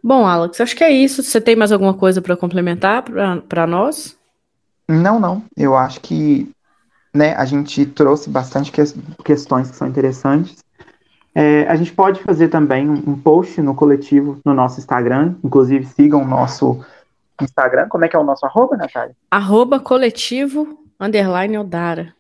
Bom, 0.04 0.26
Alex, 0.26 0.60
acho 0.60 0.76
que 0.76 0.84
é 0.84 0.90
isso. 0.90 1.22
Você 1.22 1.40
tem 1.40 1.56
mais 1.56 1.72
alguma 1.72 1.94
coisa 1.94 2.20
para 2.20 2.36
complementar 2.36 3.04
para 3.48 3.68
nós? 3.68 4.18
Não, 4.90 5.20
não. 5.20 5.44
Eu 5.56 5.76
acho 5.76 6.02
que 6.02 6.50
né, 7.14 7.36
a 7.36 7.46
gente 7.46 7.86
trouxe 7.86 8.28
bastante 8.28 8.72
que 8.72 8.82
questões 9.24 9.70
que 9.70 9.76
são 9.76 9.88
interessantes. 9.88 10.58
É, 11.40 11.68
a 11.68 11.76
gente 11.76 11.94
pode 11.94 12.20
fazer 12.24 12.48
também 12.48 12.90
um, 12.90 12.96
um 12.96 13.16
post 13.16 13.62
no 13.62 13.76
coletivo 13.76 14.40
no 14.44 14.56
nosso 14.56 14.80
Instagram. 14.80 15.36
Inclusive, 15.44 15.86
sigam 15.86 16.24
o 16.24 16.28
nosso 16.28 16.84
Instagram. 17.40 17.88
Como 17.90 18.04
é 18.04 18.08
que 18.08 18.16
é 18.16 18.20
o 18.20 18.24
nosso 18.24 18.44
arroba, 18.44 18.76
Natália? 18.76 19.16
Arroba 19.30 19.80
coletivo 19.80 20.80
underline 21.00 21.56
Odara. 21.60 22.12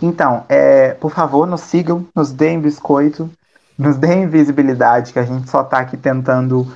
Então, 0.00 0.46
é, 0.48 0.94
por 0.94 1.10
favor, 1.10 1.46
nos 1.46 1.60
sigam, 1.60 2.08
nos 2.16 2.32
deem 2.32 2.58
biscoito, 2.58 3.30
nos 3.76 3.98
deem 3.98 4.26
visibilidade, 4.26 5.12
que 5.12 5.18
a 5.18 5.24
gente 5.24 5.50
só 5.50 5.60
está 5.60 5.80
aqui 5.80 5.98
tentando 5.98 6.66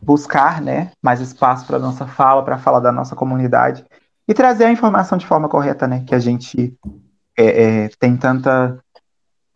buscar 0.00 0.62
né, 0.62 0.92
mais 1.02 1.20
espaço 1.20 1.66
para 1.66 1.80
nossa 1.80 2.06
fala, 2.06 2.44
para 2.44 2.58
falar 2.58 2.78
da 2.78 2.92
nossa 2.92 3.16
comunidade 3.16 3.84
e 4.28 4.32
trazer 4.32 4.66
a 4.66 4.72
informação 4.72 5.18
de 5.18 5.26
forma 5.26 5.48
correta, 5.48 5.88
né? 5.88 6.04
Que 6.06 6.14
a 6.14 6.20
gente 6.20 6.72
é, 7.36 7.64
é, 7.84 7.90
tem 7.98 8.16
tanta 8.16 8.78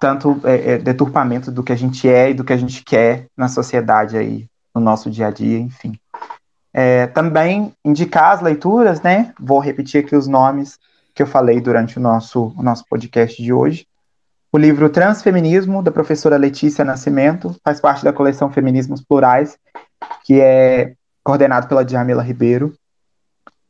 tanto 0.04 0.38
é, 0.44 0.72
é 0.72 0.78
deturpamento 0.78 1.50
do 1.50 1.62
que 1.62 1.72
a 1.72 1.76
gente 1.76 2.06
é 2.06 2.28
e 2.28 2.34
do 2.34 2.44
que 2.44 2.52
a 2.52 2.58
gente 2.58 2.84
quer 2.84 3.24
na 3.34 3.48
sociedade 3.48 4.18
aí, 4.18 4.46
no 4.74 4.78
nosso 4.78 5.10
dia 5.10 5.28
a 5.28 5.30
dia, 5.30 5.58
enfim. 5.58 5.98
É, 6.74 7.06
também 7.06 7.72
indicar 7.82 8.32
as 8.32 8.42
leituras, 8.42 9.00
né? 9.00 9.32
Vou 9.40 9.60
repetir 9.60 10.04
aqui 10.04 10.14
os 10.14 10.26
nomes 10.28 10.78
que 11.14 11.22
eu 11.22 11.26
falei 11.26 11.58
durante 11.58 11.96
o 11.96 12.02
nosso, 12.02 12.52
o 12.54 12.62
nosso 12.62 12.84
podcast 12.86 13.42
de 13.42 13.50
hoje. 13.50 13.86
O 14.52 14.58
livro 14.58 14.90
Transfeminismo, 14.90 15.82
da 15.82 15.90
professora 15.90 16.36
Letícia 16.36 16.84
Nascimento, 16.84 17.56
faz 17.64 17.80
parte 17.80 18.04
da 18.04 18.12
coleção 18.12 18.52
Feminismos 18.52 19.00
Plurais, 19.00 19.56
que 20.22 20.38
é 20.38 20.92
coordenado 21.22 21.66
pela 21.66 21.82
Djamila 21.82 22.22
Ribeiro. 22.22 22.74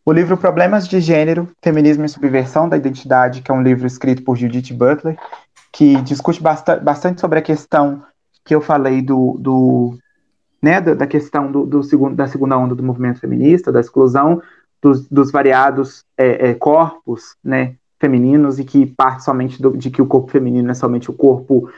O 0.04 0.12
livro 0.12 0.36
Problemas 0.36 0.88
de 0.88 1.00
Gênero, 1.00 1.48
Feminismo 1.62 2.04
e 2.04 2.08
Subversão 2.08 2.68
da 2.68 2.76
Identidade, 2.76 3.40
que 3.40 3.52
é 3.52 3.54
um 3.54 3.62
livro 3.62 3.86
escrito 3.86 4.24
por 4.24 4.36
Judith 4.36 4.74
Butler, 4.74 5.16
que 5.74 6.00
discute 6.02 6.40
bastante, 6.40 7.20
sobre 7.20 7.40
a 7.40 7.42
questão 7.42 8.04
que 8.44 8.54
eu 8.54 8.60
falei 8.60 9.02
do, 9.02 9.36
do 9.40 9.98
né, 10.62 10.80
da, 10.80 11.06
questão 11.06 11.50
do, 11.50 11.66
do, 11.66 11.82
segundo, 11.82 12.14
da 12.14 12.28
segunda 12.28 12.56
onda 12.56 12.76
do 12.76 12.82
movimento 12.82 13.18
feminista, 13.18 13.72
da 13.72 13.80
exclusão 13.80 14.40
dos, 14.80 15.08
dos 15.08 15.32
variados 15.32 16.04
é, 16.16 16.50
é, 16.50 16.54
corpos 16.54 17.34
né, 17.42 17.74
femininos 17.98 18.60
e 18.60 18.64
que 18.64 18.86
parte 18.86 19.24
somente 19.24 19.60
do, 19.60 19.76
de 19.76 19.90
que 19.90 20.00
o 20.00 20.06
corpo 20.06 20.30
feminino 20.30 20.70
é 20.70 20.74
somente 20.74 21.10
o 21.10 21.14
corpo 21.14 21.68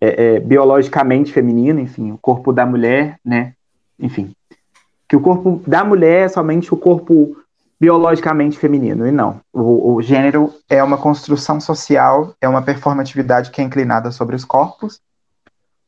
é, 0.00 0.34
é, 0.34 0.40
biologicamente 0.40 1.32
feminino, 1.32 1.78
enfim, 1.78 2.10
o 2.10 2.18
corpo 2.18 2.52
da 2.52 2.66
mulher, 2.66 3.20
né, 3.24 3.54
enfim, 4.00 4.34
que 5.08 5.14
o 5.14 5.20
corpo 5.20 5.62
da 5.64 5.84
mulher 5.84 6.24
é 6.24 6.28
somente 6.28 6.74
o 6.74 6.76
corpo 6.76 7.36
biologicamente 7.84 8.58
feminino, 8.58 9.06
e 9.06 9.12
não. 9.12 9.42
O, 9.52 9.92
o, 9.92 10.00
gênero 10.00 10.54
é 10.70 10.82
uma 10.82 10.96
construção 10.96 11.60
social, 11.60 12.34
é 12.40 12.48
uma 12.48 12.62
performatividade 12.62 13.50
que 13.50 13.60
é 13.60 13.64
inclinada 13.64 14.10
sobre 14.10 14.34
os 14.34 14.42
corpos, 14.42 15.02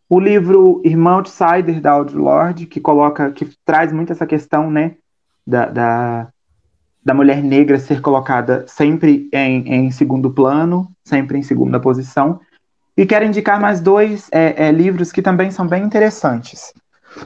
o 0.06 0.20
livro 0.20 0.82
Irmã 0.84 1.12
Outsider, 1.12 1.80
da 1.80 1.92
Audre 1.92 2.16
Lorde, 2.16 2.66
que 2.66 2.80
coloca, 2.80 3.32
que 3.32 3.50
traz 3.64 3.94
muito 3.94 4.12
essa 4.12 4.26
questão, 4.26 4.70
né, 4.70 4.96
da, 5.46 5.66
da, 5.70 6.28
da 7.02 7.14
mulher 7.14 7.42
negra 7.42 7.78
ser 7.78 8.02
colocada 8.02 8.66
sempre 8.68 9.30
em, 9.32 9.66
em, 9.66 9.90
segundo 9.90 10.30
plano, 10.30 10.92
sempre 11.02 11.38
em 11.38 11.42
segunda 11.42 11.80
posição. 11.80 12.38
E 12.94 13.06
quero 13.06 13.24
indicar 13.24 13.58
mais 13.58 13.80
dois 13.80 14.28
é, 14.30 14.66
é, 14.66 14.70
livros 14.70 15.10
que 15.10 15.22
também 15.22 15.50
são 15.50 15.66
bem 15.66 15.82
interessantes. 15.82 16.74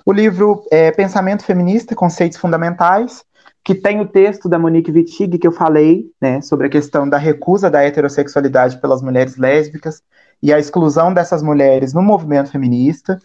O 0.06 0.12
livro 0.12 0.62
é, 0.70 0.92
Pensamento 0.92 1.44
Feminista, 1.44 1.96
Conceitos 1.96 2.38
Fundamentais, 2.38 3.24
que 3.64 3.74
tem 3.74 4.00
o 4.00 4.06
texto 4.06 4.48
da 4.48 4.58
Monique 4.58 4.90
Wittig, 4.90 5.38
que 5.38 5.46
eu 5.46 5.52
falei, 5.52 6.06
né, 6.20 6.40
sobre 6.40 6.66
a 6.66 6.70
questão 6.70 7.08
da 7.08 7.18
recusa 7.18 7.70
da 7.70 7.82
heterossexualidade 7.82 8.80
pelas 8.80 9.02
mulheres 9.02 9.36
lésbicas, 9.36 10.02
e 10.42 10.52
a 10.52 10.58
exclusão 10.58 11.12
dessas 11.12 11.42
mulheres 11.42 11.92
no 11.92 12.02
movimento 12.02 12.50
feminista, 12.50 13.20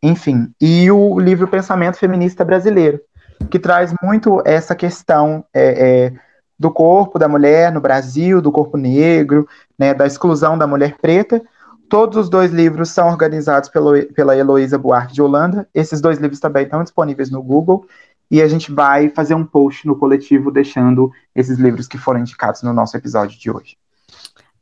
enfim, 0.00 0.52
e 0.60 0.90
o 0.90 1.18
livro 1.18 1.48
Pensamento 1.48 1.96
Feminista 1.96 2.44
Brasileiro, 2.44 3.00
que 3.50 3.58
traz 3.58 3.92
muito 4.02 4.40
essa 4.44 4.74
questão 4.74 5.44
é, 5.52 6.04
é, 6.06 6.12
do 6.58 6.70
corpo 6.70 7.18
da 7.18 7.26
mulher 7.26 7.72
no 7.72 7.80
Brasil, 7.80 8.40
do 8.40 8.52
corpo 8.52 8.76
negro, 8.76 9.48
né, 9.78 9.92
da 9.92 10.06
exclusão 10.06 10.56
da 10.56 10.66
mulher 10.66 10.96
preta. 11.00 11.42
Todos 11.88 12.16
os 12.16 12.30
dois 12.30 12.52
livros 12.52 12.90
são 12.90 13.08
organizados 13.08 13.68
pelo, 13.68 13.92
pela 14.14 14.36
Heloísa 14.36 14.78
Buarque 14.78 15.12
de 15.12 15.22
Holanda. 15.22 15.68
Esses 15.74 16.00
dois 16.00 16.18
livros 16.18 16.40
também 16.40 16.64
estão 16.64 16.82
disponíveis 16.82 17.30
no 17.30 17.42
Google. 17.42 17.86
E 18.34 18.42
a 18.42 18.48
gente 18.48 18.72
vai 18.72 19.10
fazer 19.10 19.32
um 19.36 19.46
post 19.46 19.86
no 19.86 19.94
coletivo 19.94 20.50
deixando 20.50 21.12
esses 21.36 21.56
livros 21.56 21.86
que 21.86 21.96
foram 21.96 22.18
indicados 22.18 22.64
no 22.64 22.72
nosso 22.72 22.96
episódio 22.96 23.38
de 23.38 23.48
hoje. 23.48 23.76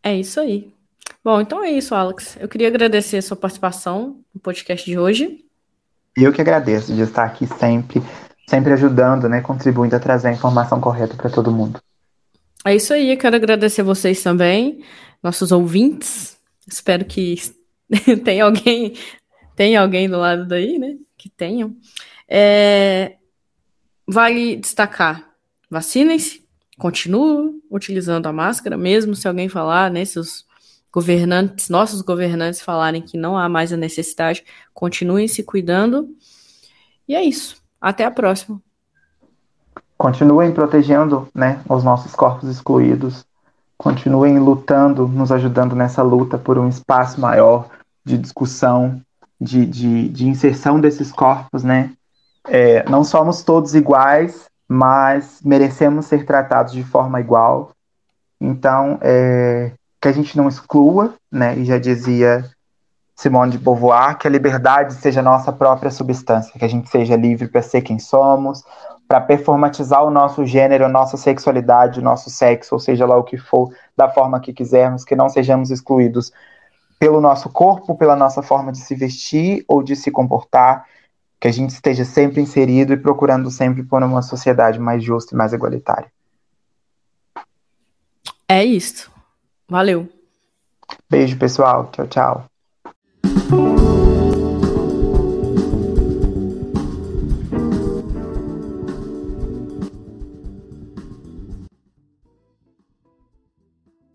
É 0.03 0.15
isso 0.15 0.39
aí. 0.41 0.75
Bom, 1.25 1.41
então 1.41 1.65
é 1.65 1.71
isso, 1.71 1.95
Alex. 1.95 2.37
Eu 2.39 2.51
queria 2.51 2.69
agradecer 2.69 3.17
a 3.17 3.23
sua 3.23 3.35
participação 3.35 4.21
no 4.35 4.39
podcast 4.43 4.85
de 4.85 4.99
hoje. 4.99 5.43
Eu 6.15 6.35
que 6.35 6.43
agradeço 6.43 6.95
de 6.95 7.01
estar 7.01 7.25
aqui 7.25 7.47
sempre, 7.47 8.03
sempre 8.47 8.75
ajudando, 8.75 9.27
né, 9.27 9.41
contribuindo 9.41 9.97
a 9.97 10.01
trazer 10.01 10.29
a 10.29 10.33
informação 10.35 10.79
correta 10.79 11.17
para 11.17 11.31
todo 11.31 11.51
mundo. 11.51 11.81
É 12.67 12.75
isso 12.75 12.93
aí, 12.93 13.11
eu 13.11 13.17
quero 13.17 13.37
agradecer 13.37 13.83
vocês 13.83 14.23
também, 14.23 14.85
nossos 15.23 15.51
ouvintes. 15.51 16.37
Espero 16.69 17.07
que 17.07 17.37
tenha 18.23 18.45
alguém, 18.45 18.99
tenha 19.57 19.81
alguém 19.81 20.11
do 20.11 20.19
lado 20.19 20.47
daí, 20.47 20.79
né, 20.79 20.95
que 21.17 21.31
tenham. 21.31 21.75
É, 22.29 23.17
vale 24.13 24.57
destacar, 24.57 25.29
vacinem-se, 25.71 26.45
continuem 26.79 27.61
utilizando 27.71 28.27
a 28.27 28.33
máscara, 28.33 28.77
mesmo 28.77 29.15
se 29.15 29.27
alguém 29.27 29.49
falar, 29.49 29.91
né, 29.91 30.05
se 30.05 30.19
os 30.19 30.45
governantes, 30.93 31.69
nossos 31.71 32.03
governantes 32.03 32.61
falarem 32.61 33.01
que 33.01 33.17
não 33.17 33.37
há 33.37 33.49
mais 33.49 33.73
a 33.73 33.77
necessidade, 33.77 34.45
continuem 34.75 35.27
se 35.27 35.43
cuidando. 35.43 36.09
E 37.09 37.15
é 37.15 37.25
isso. 37.25 37.57
Até 37.81 38.05
a 38.05 38.11
próxima. 38.11 38.61
Continuem 39.97 40.53
protegendo 40.53 41.29
né, 41.35 41.61
os 41.69 41.83
nossos 41.83 42.15
corpos 42.15 42.49
excluídos. 42.49 43.25
Continuem 43.79 44.39
lutando, 44.39 45.09
nos 45.09 45.33
ajudando 45.33 45.75
nessa 45.75 46.03
luta 46.03 46.37
por 46.37 46.59
um 46.59 46.69
espaço 46.69 47.21
maior 47.21 47.69
de 48.05 48.19
discussão, 48.19 49.01
de, 49.41 49.65
de, 49.65 50.09
de 50.09 50.29
inserção 50.29 50.81
desses 50.81 51.11
corpos, 51.11 51.65
né? 51.65 51.93
É, 52.49 52.89
não 52.89 53.05
somos 53.05 53.43
todos 53.43 53.75
iguais, 53.75 54.49
mas 54.69 55.41
merecemos 55.45 56.07
ser 56.07 56.25
tratados 56.27 56.73
de 56.73 56.83
forma 56.83 57.21
igual. 57.21 57.71
Então, 58.41 58.99
é, 59.01 59.73
que 60.01 60.09
a 60.09 60.13
gente 60.13 60.37
não 60.37 60.49
exclua, 60.49 61.15
né? 61.31 61.57
E 61.57 61.65
já 61.65 61.79
dizia 61.79 62.45
Simone 63.15 63.53
de 63.53 63.59
Beauvoir 63.59 64.19
que 64.19 64.27
a 64.27 64.31
liberdade 64.31 64.95
seja 64.95 65.23
nossa 65.23 65.53
própria 65.53 65.91
substância, 65.91 66.59
que 66.59 66.65
a 66.65 66.69
gente 66.69 66.89
seja 66.89 67.15
livre 67.15 67.47
para 67.47 67.63
ser 67.63 67.83
quem 67.83 67.99
somos, 67.99 68.65
para 69.07 69.21
performatizar 69.21 70.03
o 70.03 70.11
nosso 70.11 70.45
gênero, 70.45 70.85
a 70.85 70.89
nossa 70.89 71.17
sexualidade, 71.17 72.01
o 72.01 72.03
nosso 72.03 72.31
sexo, 72.31 72.75
ou 72.75 72.81
seja 72.81 73.07
lá 73.07 73.17
o 73.17 73.23
que 73.23 73.37
for, 73.37 73.73
da 73.97 74.09
forma 74.09 74.41
que 74.41 74.53
quisermos, 74.53 75.05
que 75.05 75.15
não 75.15 75.29
sejamos 75.29 75.71
excluídos 75.71 76.33
pelo 76.99 77.21
nosso 77.21 77.51
corpo, 77.51 77.95
pela 77.95 78.17
nossa 78.17 78.43
forma 78.43 78.73
de 78.73 78.79
se 78.79 78.95
vestir 78.95 79.65
ou 79.69 79.83
de 79.83 79.95
se 79.95 80.11
comportar, 80.11 80.87
que 81.43 81.49
a 81.49 81.53
gente 81.53 81.71
esteja 81.71 82.05
sempre 82.05 82.41
inserido 82.41 82.93
e 82.93 82.97
procurando 82.97 83.51
sempre 83.51 83.83
por 83.83 84.01
uma 84.01 84.23
sociedade 84.23 84.79
mais 84.79 85.03
justa 85.03 85.35
e 85.35 85.37
mais 85.37 85.53
igualitária. 85.53 86.07
É 88.49 88.65
isso. 88.65 89.11
Valeu. 89.69 90.09
Beijo, 91.11 91.37
pessoal. 91.37 91.91
Tchau, 91.91 92.07
tchau. 92.07 92.45